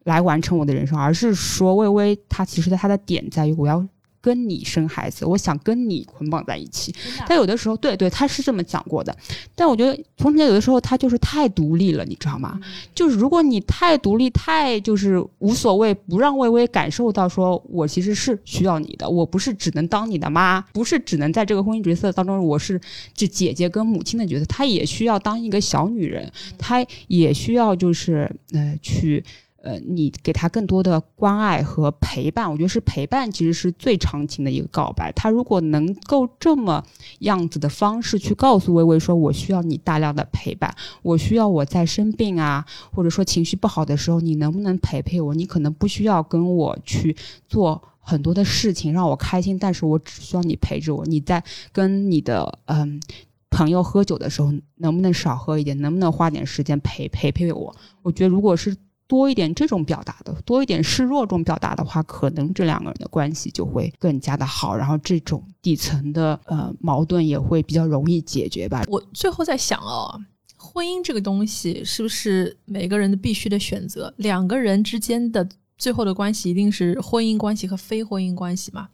[0.03, 3.83] 来完成我的人生，而是说，魏巍他其实他的点在于我要。
[4.21, 6.93] 跟你生孩子，我想跟你捆绑在一起。
[7.27, 9.15] 但有的时候，对对，他是这么讲过的。
[9.55, 12.59] 但我觉得，从前有的时候他就是太独立了，你知道吗？
[12.93, 22.79] 就是如果你太独立，太就是无所谓，不让微微感受到说我其实是需要你的，我不是只能当你的妈，不是只能在这个婚姻角色当中，我是
[23.13, 29.23] 这姐姐跟母亲的角色，她也需要当一个小女人，她也需要就是呃去。
[29.61, 35.11] 呃，你给他更多的关爱和陪伴，我觉得是陪伴，其实是最长情的一个告白。
[35.11, 36.81] 他如果能够这么
[37.19, 45.35] 样子的方式去告诉微微说：“我需要你大量的陪伴，我需要我在生病啊，或者说情绪不好的时候，你能不能陪陪我？
[45.35, 47.15] 你可能不需要跟我去
[47.49, 51.05] 做很多的事情让我开心，但是我只需要你陪着我。
[51.05, 53.01] 你在跟你的嗯
[53.49, 55.77] 朋友喝酒的时候，能不能少喝一点？
[55.81, 57.75] 能不能花点时间陪陪陪我？
[58.03, 58.73] 我觉得如果是。
[59.09, 68.83] 多一点这种表达的，多一点示弱这种表达的话，可能这两个人的关系就会更加的好，然后这种底层的呃矛盾也会比较容易解决吧。
[68.87, 70.21] 我最后在想哦，
[70.55, 74.13] 婚姻这个东西是不是每个人的必须的选择？
[74.17, 78.89] 两个人之间的最后的关系一定是婚姻关系和非婚姻关系吗？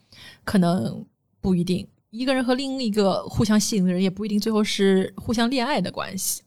[0.45, 1.05] 可能
[1.41, 1.85] 不一定。
[2.11, 6.41] 一个人和另一个互相吸引的人，也不一定最后是互相恋爱的关系。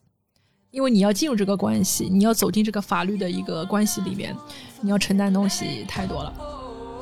[0.71, 4.35] 因为你要进入这个关系，你要走进这个法律的一个关系里面，
[4.81, 6.33] 你要承担东西太多了，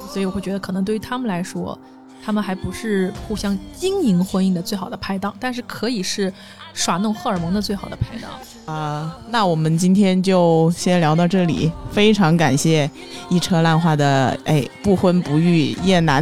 [0.10, 1.78] 所以我会觉得可能对于他们来说，
[2.24, 6.32] 他们还不是互相经营婚姻的最好的拍档，但是可以是
[6.74, 8.32] 耍弄荷尔蒙的最好的拍档。
[8.68, 11.72] 啊，那我们今天就先聊到这里。
[11.90, 12.90] 非常感谢
[13.30, 16.22] 一车烂话的哎不婚不育厌男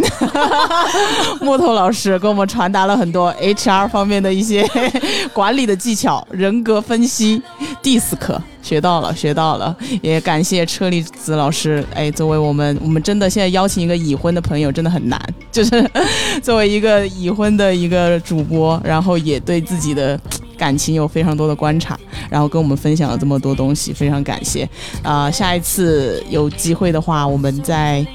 [1.41, 4.63] 木头老师，给我们传达了很多 HR 方面的一些
[5.33, 7.41] 管理的技巧、人格分析、
[7.81, 9.75] DISC，学到了，学到了。
[10.03, 15.19] 也感谢车厘子老师，哎，作为我们我们真的现在邀请一个已婚的朋友真的很难，
[15.51, 15.89] 就是
[16.43, 20.19] 作为一个已婚的一个主播，然后也对自己的。
[20.57, 21.99] 感情有非常多的观察，
[22.29, 24.67] 然后跟我们分享了这么多东西，非常感谢。
[25.03, 28.05] 啊，下一次有机会的话，我们再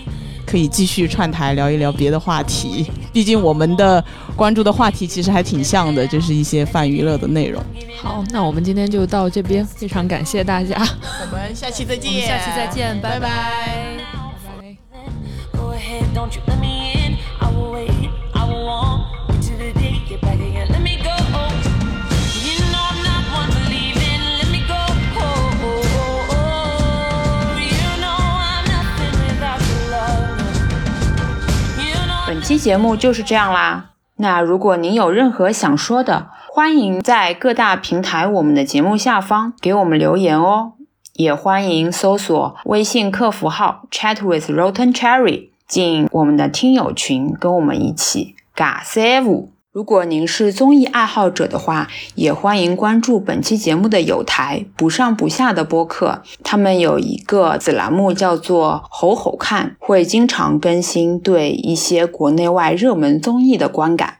[0.46, 2.90] 可以继续串台聊一聊别的话题。
[3.12, 4.04] 毕竟我们的
[4.34, 7.62] 关注的话题其实还挺像的，就是一些泛娱乐的内容。
[7.96, 13.98] 好，那我们今天就到这边，非常感谢大家，我们下期再见，下期再见，拜拜。
[32.50, 33.90] 期节目就是这样啦。
[34.16, 40.72] 那如果您有任何想说的，欢迎在各大平台我们的节目下方给我们留言哦。
[41.12, 49.52] 也欢迎搜索微信客服号 Chat with Rotten Cherry 进我们的听友群，跟我们一起尬三五。
[49.72, 51.86] 如果您是综艺爱好者的话，
[52.16, 56.22] 也欢迎关注本期节目的有台不上不下的播客。
[56.42, 64.16] 他们有一个子栏目叫做“吼吼看”，会经常更新对一些国内外热门综艺的观感。